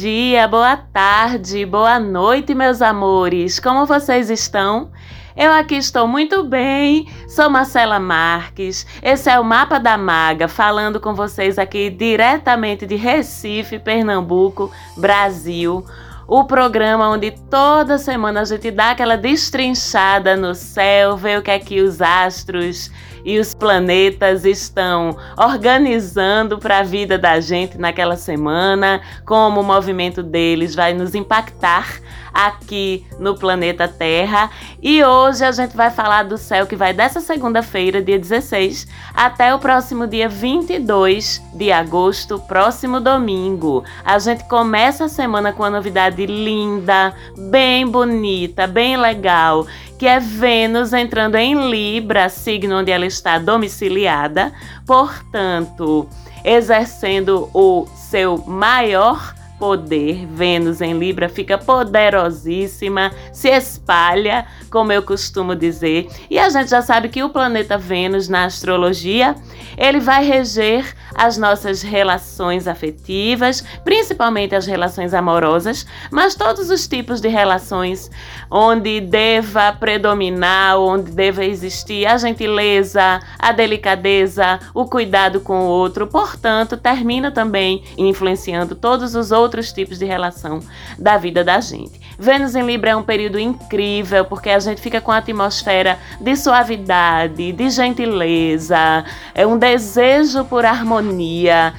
Dia, 0.00 0.48
boa 0.48 0.76
tarde, 0.76 1.64
boa 1.64 2.00
noite, 2.00 2.52
meus 2.52 2.82
amores. 2.82 3.60
Como 3.60 3.86
vocês 3.86 4.28
estão? 4.28 4.90
Eu 5.36 5.52
aqui 5.52 5.76
estou 5.76 6.08
muito 6.08 6.42
bem. 6.42 7.06
Sou 7.28 7.48
Marcela 7.48 8.00
Marques. 8.00 8.84
Esse 9.00 9.30
é 9.30 9.38
o 9.38 9.44
Mapa 9.44 9.78
da 9.78 9.96
Maga, 9.96 10.48
falando 10.48 10.98
com 10.98 11.14
vocês 11.14 11.60
aqui 11.60 11.90
diretamente 11.90 12.86
de 12.86 12.96
Recife, 12.96 13.78
Pernambuco, 13.78 14.68
Brasil 14.96 15.84
o 16.26 16.44
programa 16.44 17.10
onde 17.10 17.32
toda 17.50 17.98
semana 17.98 18.40
a 18.40 18.44
gente 18.44 18.70
dá 18.70 18.92
aquela 18.92 19.16
destrinchada 19.16 20.36
no 20.36 20.54
céu, 20.54 21.16
vê 21.16 21.36
o 21.36 21.42
que 21.42 21.50
é 21.50 21.58
que 21.58 21.82
os 21.82 22.00
astros 22.00 22.90
e 23.24 23.38
os 23.38 23.54
planetas 23.54 24.44
estão 24.44 25.16
organizando 25.36 26.58
para 26.58 26.80
a 26.80 26.82
vida 26.82 27.18
da 27.18 27.40
gente 27.40 27.78
naquela 27.78 28.16
semana, 28.16 29.00
como 29.24 29.60
o 29.60 29.64
movimento 29.64 30.22
deles 30.22 30.74
vai 30.74 30.92
nos 30.92 31.14
impactar 31.14 32.00
aqui 32.34 33.06
no 33.18 33.38
planeta 33.38 33.86
Terra. 33.86 34.50
E 34.82 35.02
hoje 35.04 35.44
a 35.44 35.52
gente 35.52 35.76
vai 35.76 35.90
falar 35.90 36.24
do 36.24 36.36
céu 36.36 36.66
que 36.66 36.74
vai 36.74 36.92
dessa 36.92 37.20
segunda-feira, 37.20 38.02
dia 38.02 38.18
16, 38.18 38.88
até 39.14 39.54
o 39.54 39.58
próximo 39.60 40.06
dia 40.06 40.28
22 40.28 41.40
de 41.54 41.70
agosto, 41.70 42.40
próximo 42.40 43.00
domingo. 43.00 43.84
A 44.04 44.18
gente 44.18 44.44
começa 44.48 45.04
a 45.04 45.08
semana 45.08 45.52
com 45.52 45.62
uma 45.62 45.70
novidade 45.70 46.26
linda, 46.26 47.14
bem 47.50 47.86
bonita, 47.86 48.66
bem 48.66 48.96
legal 48.96 49.66
que 49.98 50.06
é 50.06 50.18
Vênus 50.18 50.92
entrando 50.92 51.36
em 51.36 51.70
Libra, 51.70 52.28
signo 52.28 52.78
onde 52.78 52.90
ela 52.90 53.06
está 53.06 53.38
domiciliada, 53.38 54.52
portanto, 54.86 56.08
exercendo 56.44 57.48
o 57.54 57.86
seu 57.94 58.38
maior 58.46 59.34
poder. 59.58 60.26
Vênus 60.26 60.80
em 60.80 60.98
Libra 60.98 61.28
fica 61.28 61.56
poderosíssima, 61.56 63.12
se 63.32 63.48
espalha, 63.48 64.46
como 64.70 64.92
eu 64.92 65.02
costumo 65.02 65.54
dizer. 65.54 66.08
E 66.28 66.38
a 66.38 66.48
gente 66.48 66.70
já 66.70 66.82
sabe 66.82 67.08
que 67.08 67.22
o 67.22 67.30
planeta 67.30 67.78
Vênus 67.78 68.28
na 68.28 68.44
astrologia, 68.44 69.34
ele 69.76 70.00
vai 70.00 70.24
reger 70.24 70.94
as 71.14 71.38
nossas 71.38 71.82
relações 71.82 72.66
afetivas, 72.66 73.64
principalmente 73.84 74.54
as 74.54 74.66
relações 74.66 75.14
amorosas, 75.14 75.86
mas 76.10 76.34
todos 76.34 76.70
os 76.70 76.88
tipos 76.88 77.20
de 77.20 77.28
relações 77.28 78.10
onde 78.50 79.00
deva 79.00 79.72
predominar, 79.72 80.78
onde 80.78 81.12
deva 81.12 81.44
existir 81.44 82.06
a 82.06 82.18
gentileza, 82.18 83.20
a 83.38 83.52
delicadeza, 83.52 84.58
o 84.74 84.86
cuidado 84.86 85.40
com 85.40 85.60
o 85.60 85.68
outro. 85.68 86.06
Portanto, 86.06 86.76
termina 86.76 87.30
também 87.30 87.84
influenciando 87.96 88.74
todos 88.74 89.14
os 89.14 89.30
outros 89.30 89.43
tipos 89.72 89.98
de 89.98 90.04
relação 90.04 90.60
da 90.98 91.16
vida 91.16 91.44
da 91.44 91.60
gente. 91.60 92.00
Vênus 92.18 92.54
em 92.54 92.64
Libra 92.64 92.90
é 92.90 92.96
um 92.96 93.02
período 93.02 93.38
incrível 93.38 94.24
porque 94.24 94.50
a 94.50 94.58
gente 94.58 94.80
fica 94.80 95.00
com 95.00 95.10
a 95.10 95.18
atmosfera 95.18 95.98
de 96.20 96.36
suavidade, 96.36 97.52
de 97.52 97.70
gentileza, 97.70 99.04
é 99.34 99.46
um 99.46 99.58
desejo 99.58 100.44
por 100.44 100.64
harmonia 100.64 101.74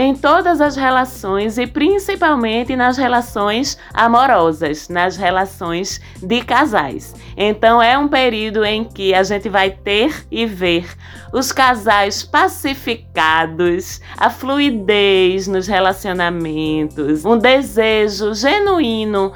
em 0.00 0.14
todas 0.14 0.60
as 0.60 0.76
relações 0.76 1.58
e 1.58 1.66
principalmente 1.66 2.76
nas 2.76 2.96
relações 2.96 3.76
amorosas, 3.92 4.88
nas 4.88 5.16
relações 5.16 6.00
de 6.22 6.40
casais. 6.40 7.16
Então 7.36 7.82
é 7.82 7.98
um 7.98 8.06
período 8.06 8.64
em 8.64 8.84
que 8.84 9.12
a 9.12 9.24
gente 9.24 9.48
vai 9.48 9.70
ter 9.70 10.24
e 10.30 10.46
ver 10.46 10.88
os 11.32 11.50
casais 11.50 12.22
pacificados, 12.22 14.00
a 14.16 14.30
fluidez 14.30 15.48
nos 15.48 15.66
relacionamentos, 15.66 17.24
um 17.24 17.36
desejo 17.36 18.32
genuíno 18.34 19.32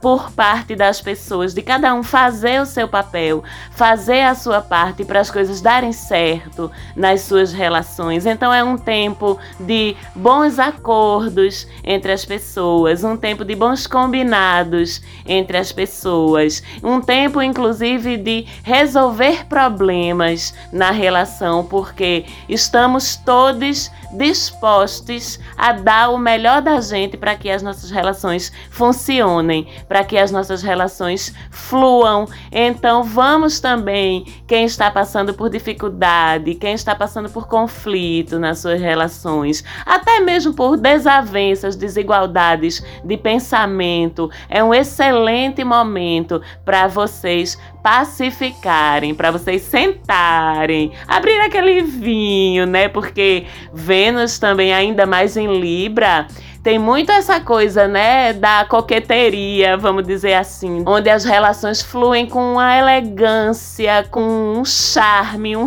por 0.00 0.30
parte 0.32 0.74
das 0.74 1.00
pessoas, 1.00 1.52
de 1.52 1.62
cada 1.62 1.94
um 1.94 2.02
fazer 2.02 2.60
o 2.60 2.66
seu 2.66 2.88
papel, 2.88 3.44
fazer 3.72 4.22
a 4.22 4.34
sua 4.34 4.60
parte 4.60 5.04
para 5.04 5.20
as 5.20 5.30
coisas 5.30 5.60
darem 5.60 5.92
certo 5.92 6.70
nas 6.96 7.22
suas 7.22 7.52
relações. 7.52 8.26
Então 8.26 8.52
é 8.52 8.64
um 8.64 8.76
tempo 8.78 9.38
de 9.58 9.96
bons 10.14 10.58
acordos 10.58 11.66
entre 11.84 12.12
as 12.12 12.24
pessoas, 12.24 13.04
um 13.04 13.16
tempo 13.16 13.44
de 13.44 13.54
bons 13.54 13.86
combinados 13.86 15.02
entre 15.26 15.56
as 15.56 15.70
pessoas, 15.72 16.62
um 16.82 17.00
tempo 17.00 17.42
inclusive 17.42 18.16
de 18.16 18.46
resolver 18.62 19.46
problemas 19.46 20.54
na 20.72 20.90
relação, 20.90 21.64
porque 21.64 22.24
estamos 22.48 23.16
todos 23.16 23.90
dispostos 24.12 25.38
a 25.56 25.72
dar 25.72 26.10
o 26.10 26.18
melhor 26.18 26.62
da 26.62 26.80
gente 26.80 27.16
para 27.16 27.34
que 27.34 27.50
as 27.50 27.62
nossas 27.62 27.90
relações 27.90 28.52
funcionem 28.70 29.50
para 29.88 30.04
que 30.04 30.16
as 30.16 30.30
nossas 30.30 30.62
relações 30.62 31.34
fluam. 31.50 32.26
Então, 32.50 33.02
vamos 33.02 33.60
também, 33.60 34.24
quem 34.46 34.64
está 34.64 34.90
passando 34.90 35.34
por 35.34 35.50
dificuldade, 35.50 36.54
quem 36.54 36.74
está 36.74 36.94
passando 36.94 37.28
por 37.28 37.46
conflito 37.46 38.38
nas 38.38 38.58
suas 38.58 38.80
relações, 38.80 39.64
até 39.84 40.20
mesmo 40.20 40.54
por 40.54 40.76
desavenças, 40.76 41.76
desigualdades 41.76 42.82
de 43.04 43.16
pensamento, 43.16 44.30
é 44.48 44.62
um 44.62 44.74
excelente 44.74 45.62
momento 45.64 46.40
para 46.64 46.86
vocês 46.86 47.58
pacificarem, 47.82 49.14
para 49.14 49.30
vocês 49.30 49.62
sentarem, 49.62 50.92
abrir 51.06 51.40
aquele 51.40 51.82
vinho, 51.82 52.66
né? 52.66 52.88
Porque 52.88 53.46
Vênus 53.72 54.38
também 54.38 54.72
ainda 54.72 55.06
mais 55.06 55.36
em 55.36 55.60
Libra, 55.60 56.26
tem 56.62 56.78
muito 56.78 57.10
essa 57.10 57.40
coisa, 57.40 57.88
né, 57.88 58.34
da 58.34 58.66
coqueteria, 58.66 59.78
vamos 59.78 60.06
dizer 60.06 60.34
assim, 60.34 60.84
onde 60.86 61.08
as 61.08 61.24
relações 61.24 61.80
fluem 61.80 62.26
com 62.26 62.52
uma 62.52 62.76
elegância, 62.76 64.06
com 64.10 64.58
um 64.58 64.64
charme, 64.64 65.56
um 65.56 65.64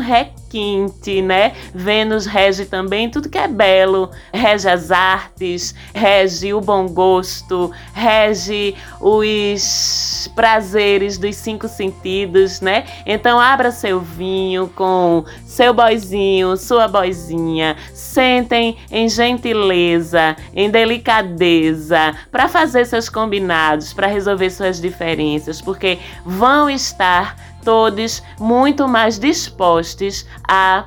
requinte, 0.54 1.22
né? 1.22 1.54
Vênus 1.74 2.26
rege 2.26 2.66
também 2.66 3.10
tudo 3.10 3.30
que 3.30 3.38
é 3.38 3.48
belo, 3.48 4.12
rege 4.32 4.70
as 4.70 4.92
artes, 4.92 5.74
rege 5.94 6.54
o 6.54 6.62
bom 6.62 6.88
gosto, 6.88 7.72
rege 7.94 8.76
os 9.02 10.30
prazeres 10.36 11.18
dos 11.18 11.36
cinco 11.36 11.68
sentidos, 11.68 12.62
né? 12.62 12.86
Então 13.06 13.40
abra 13.40 13.72
seu 13.72 14.00
vinho 14.00 14.72
com 14.76 15.26
seu 15.46 15.74
boizinho, 15.74 16.56
sua 16.56 16.88
boizinha, 16.88 17.76
sentem 17.94 18.78
em 18.92 19.10
gentileza, 19.10 20.36
em 20.56 20.70
delicadeza, 20.70 22.16
para 22.32 22.48
fazer 22.48 22.86
seus 22.86 23.10
combinados, 23.10 23.94
para 23.94 24.08
resolver 24.08 24.50
suas 24.50 24.80
diferenças, 24.80 25.62
porque 25.62 25.98
vão 26.26 26.70
estar 26.70 27.53
todos 27.64 28.22
muito 28.40 28.88
mais 28.88 29.18
dispostos 29.18 30.26
a 30.48 30.86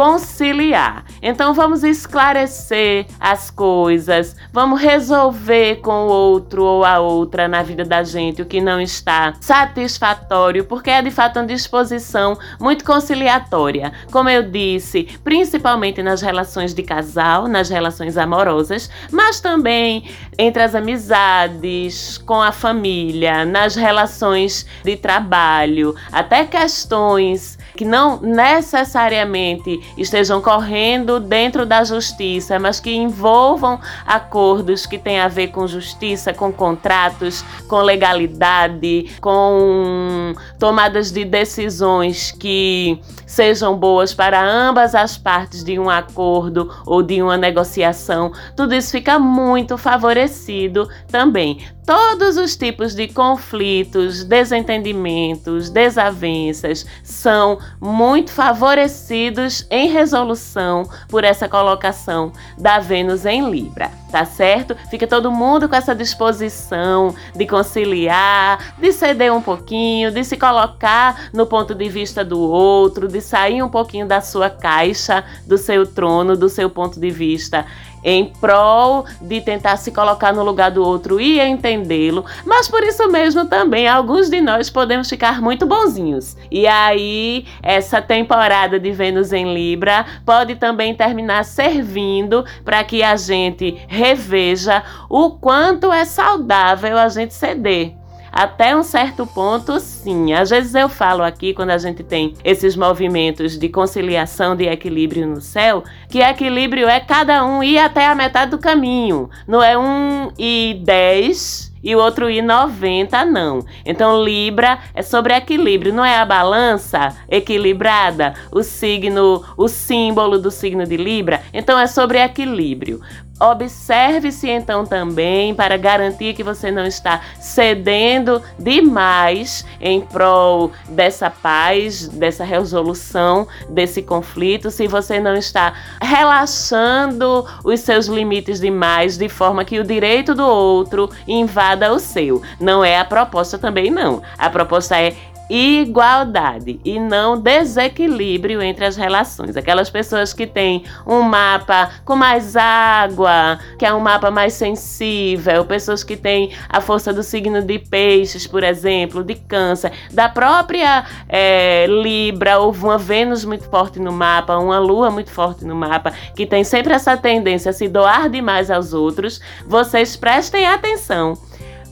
conciliar. 0.00 1.04
Então 1.20 1.52
vamos 1.52 1.84
esclarecer 1.84 3.04
as 3.20 3.50
coisas, 3.50 4.34
vamos 4.50 4.80
resolver 4.80 5.82
com 5.82 6.06
o 6.06 6.08
outro 6.08 6.64
ou 6.64 6.86
a 6.86 6.98
outra 7.00 7.46
na 7.46 7.62
vida 7.62 7.84
da 7.84 8.02
gente 8.02 8.40
o 8.40 8.46
que 8.46 8.62
não 8.62 8.80
está 8.80 9.34
satisfatório, 9.42 10.64
porque 10.64 10.88
é 10.88 11.02
de 11.02 11.10
fato 11.10 11.38
uma 11.38 11.44
disposição 11.44 12.38
muito 12.58 12.82
conciliatória. 12.82 13.92
Como 14.10 14.30
eu 14.30 14.42
disse, 14.42 15.02
principalmente 15.22 16.02
nas 16.02 16.22
relações 16.22 16.72
de 16.72 16.82
casal, 16.82 17.46
nas 17.46 17.68
relações 17.68 18.16
amorosas, 18.16 18.88
mas 19.12 19.38
também 19.38 20.08
entre 20.38 20.62
as 20.62 20.74
amizades, 20.74 22.16
com 22.16 22.40
a 22.40 22.52
família, 22.52 23.44
nas 23.44 23.76
relações 23.76 24.64
de 24.82 24.96
trabalho, 24.96 25.94
até 26.10 26.46
questões 26.46 27.58
que 27.80 27.84
não 27.86 28.20
necessariamente 28.20 29.80
estejam 29.96 30.42
correndo 30.42 31.18
dentro 31.18 31.64
da 31.64 31.82
justiça, 31.82 32.58
mas 32.58 32.78
que 32.78 32.94
envolvam 32.94 33.80
acordos 34.06 34.84
que 34.84 34.98
têm 34.98 35.18
a 35.18 35.28
ver 35.28 35.46
com 35.46 35.66
justiça, 35.66 36.34
com 36.34 36.52
contratos, 36.52 37.42
com 37.66 37.80
legalidade, 37.80 39.16
com 39.18 40.34
tomadas 40.58 41.10
de 41.10 41.24
decisões 41.24 42.30
que 42.32 43.00
sejam 43.24 43.74
boas 43.74 44.12
para 44.12 44.44
ambas 44.44 44.94
as 44.94 45.16
partes 45.16 45.64
de 45.64 45.78
um 45.78 45.88
acordo 45.88 46.70
ou 46.84 47.02
de 47.02 47.22
uma 47.22 47.38
negociação. 47.38 48.30
Tudo 48.54 48.74
isso 48.74 48.90
fica 48.90 49.18
muito 49.18 49.78
favorecido 49.78 50.86
também 51.10 51.60
todos 51.90 52.36
os 52.36 52.54
tipos 52.54 52.94
de 52.94 53.08
conflitos, 53.08 54.22
desentendimentos, 54.22 55.70
desavenças 55.70 56.86
são 57.02 57.58
muito 57.80 58.30
favorecidos 58.30 59.66
em 59.68 59.88
resolução 59.88 60.88
por 61.08 61.24
essa 61.24 61.48
colocação 61.48 62.30
da 62.56 62.78
Vênus 62.78 63.26
em 63.26 63.50
Libra. 63.50 63.90
tá 64.10 64.24
certo? 64.24 64.76
Fica 64.90 65.06
todo 65.06 65.30
mundo 65.30 65.68
com 65.68 65.74
essa 65.76 65.94
disposição 65.94 67.14
de 67.34 67.46
conciliar, 67.46 68.74
de 68.78 68.92
ceder 68.92 69.32
um 69.32 69.40
pouquinho, 69.40 70.10
de 70.10 70.24
se 70.24 70.36
colocar 70.36 71.30
no 71.32 71.46
ponto 71.46 71.74
de 71.74 71.88
vista 71.88 72.24
do 72.24 72.40
outro, 72.40 73.06
de 73.06 73.20
sair 73.20 73.62
um 73.62 73.68
pouquinho 73.68 74.06
da 74.06 74.20
sua 74.20 74.50
caixa, 74.50 75.24
do 75.46 75.56
seu 75.56 75.86
trono, 75.86 76.36
do 76.36 76.48
seu 76.48 76.68
ponto 76.68 76.98
de 76.98 77.10
vista 77.10 77.64
em 78.02 78.26
prol 78.26 79.04
de 79.20 79.40
tentar 79.40 79.76
se 79.76 79.90
colocar 79.90 80.32
no 80.32 80.42
lugar 80.42 80.70
do 80.70 80.82
outro 80.82 81.20
e 81.20 81.40
entendê-lo, 81.40 82.24
mas 82.44 82.68
por 82.68 82.82
isso 82.82 83.08
mesmo 83.08 83.46
também 83.46 83.86
alguns 83.88 84.28
de 84.28 84.40
nós 84.40 84.70
podemos 84.70 85.08
ficar 85.08 85.40
muito 85.40 85.66
bonzinhos. 85.66 86.36
E 86.50 86.66
aí, 86.66 87.44
essa 87.62 88.00
temporada 88.00 88.78
de 88.78 88.90
Vênus 88.92 89.32
em 89.32 89.52
Libra 89.52 90.06
pode 90.24 90.56
também 90.56 90.94
terminar 90.94 91.44
servindo 91.44 92.44
para 92.64 92.82
que 92.84 93.02
a 93.02 93.16
gente 93.16 93.80
reveja 93.88 94.82
o 95.08 95.30
quanto 95.32 95.92
é 95.92 96.04
saudável 96.04 96.98
a 96.98 97.08
gente 97.08 97.34
ceder 97.34 97.99
até 98.32 98.76
um 98.76 98.82
certo 98.82 99.26
ponto, 99.26 99.78
sim. 99.80 100.32
Às 100.32 100.50
vezes 100.50 100.74
eu 100.74 100.88
falo 100.88 101.22
aqui, 101.22 101.52
quando 101.54 101.70
a 101.70 101.78
gente 101.78 102.02
tem 102.02 102.34
esses 102.44 102.76
movimentos 102.76 103.58
de 103.58 103.68
conciliação, 103.68 104.56
de 104.56 104.66
equilíbrio 104.66 105.26
no 105.26 105.40
céu, 105.40 105.84
que 106.08 106.20
equilíbrio 106.20 106.88
é 106.88 107.00
cada 107.00 107.44
um 107.44 107.62
ir 107.62 107.78
até 107.78 108.06
a 108.06 108.14
metade 108.14 108.50
do 108.50 108.58
caminho. 108.58 109.30
Não 109.46 109.62
é 109.62 109.76
um 109.76 110.30
e 110.38 110.80
dez 110.84 111.70
e 111.82 111.94
o 111.96 111.98
outro 111.98 112.28
ir 112.28 112.42
90, 112.42 113.24
não. 113.24 113.64
Então, 113.84 114.22
Libra 114.22 114.78
é 114.94 115.02
sobre 115.02 115.34
equilíbrio, 115.34 115.92
não 115.92 116.04
é 116.04 116.18
a 116.18 116.26
balança 116.26 117.16
equilibrada, 117.28 118.34
o 118.52 118.62
signo, 118.62 119.42
o 119.56 119.66
símbolo 119.66 120.38
do 120.38 120.50
signo 120.50 120.86
de 120.86 120.96
Libra. 120.96 121.40
Então, 121.52 121.78
é 121.78 121.86
sobre 121.86 122.18
equilíbrio. 122.18 123.00
Observe-se 123.40 124.50
então 124.50 124.84
também 124.84 125.54
para 125.54 125.78
garantir 125.78 126.34
que 126.34 126.44
você 126.44 126.70
não 126.70 126.84
está 126.84 127.22
cedendo 127.40 128.42
demais 128.58 129.64
em 129.80 130.02
prol 130.02 130.70
dessa 130.90 131.30
paz, 131.30 132.06
dessa 132.08 132.44
resolução 132.44 133.48
desse 133.70 134.02
conflito, 134.02 134.70
se 134.70 134.86
você 134.86 135.18
não 135.18 135.34
está 135.34 135.72
relaxando 136.02 137.46
os 137.64 137.80
seus 137.80 138.06
limites 138.06 138.60
demais 138.60 139.16
de 139.16 139.28
forma 139.28 139.64
que 139.64 139.78
o 139.78 139.84
direito 139.84 140.34
do 140.34 140.46
outro 140.46 141.08
invada 141.26 141.92
o 141.92 141.98
seu. 141.98 142.42
Não 142.60 142.84
é 142.84 142.98
a 142.98 143.04
proposta 143.04 143.56
também 143.56 143.90
não. 143.90 144.22
A 144.36 144.50
proposta 144.50 145.00
é 145.00 145.16
igualdade 145.50 146.80
e 146.84 147.00
não 147.00 147.40
desequilíbrio 147.40 148.62
entre 148.62 148.84
as 148.84 148.96
relações. 148.96 149.56
Aquelas 149.56 149.90
pessoas 149.90 150.32
que 150.32 150.46
têm 150.46 150.84
um 151.04 151.22
mapa 151.22 151.90
com 152.04 152.14
mais 152.14 152.56
água, 152.56 153.58
que 153.76 153.84
é 153.84 153.92
um 153.92 153.98
mapa 153.98 154.30
mais 154.30 154.52
sensível, 154.52 155.64
pessoas 155.64 156.04
que 156.04 156.16
têm 156.16 156.52
a 156.68 156.80
força 156.80 157.12
do 157.12 157.24
signo 157.24 157.60
de 157.60 157.80
peixes, 157.80 158.46
por 158.46 158.62
exemplo, 158.62 159.24
de 159.24 159.34
câncer, 159.34 159.92
da 160.12 160.28
própria 160.28 161.04
é, 161.28 161.86
Libra, 161.88 162.58
ou 162.58 162.72
uma 162.72 162.96
Vênus 162.96 163.44
muito 163.44 163.64
forte 163.68 163.98
no 163.98 164.12
mapa, 164.12 164.56
uma 164.56 164.78
Lua 164.78 165.10
muito 165.10 165.32
forte 165.32 165.64
no 165.64 165.74
mapa, 165.74 166.12
que 166.36 166.46
tem 166.46 166.62
sempre 166.62 166.94
essa 166.94 167.16
tendência 167.16 167.70
a 167.70 167.72
se 167.72 167.88
doar 167.88 168.30
demais 168.30 168.70
aos 168.70 168.92
outros, 168.92 169.40
vocês 169.66 170.16
prestem 170.16 170.66
atenção 170.66 171.36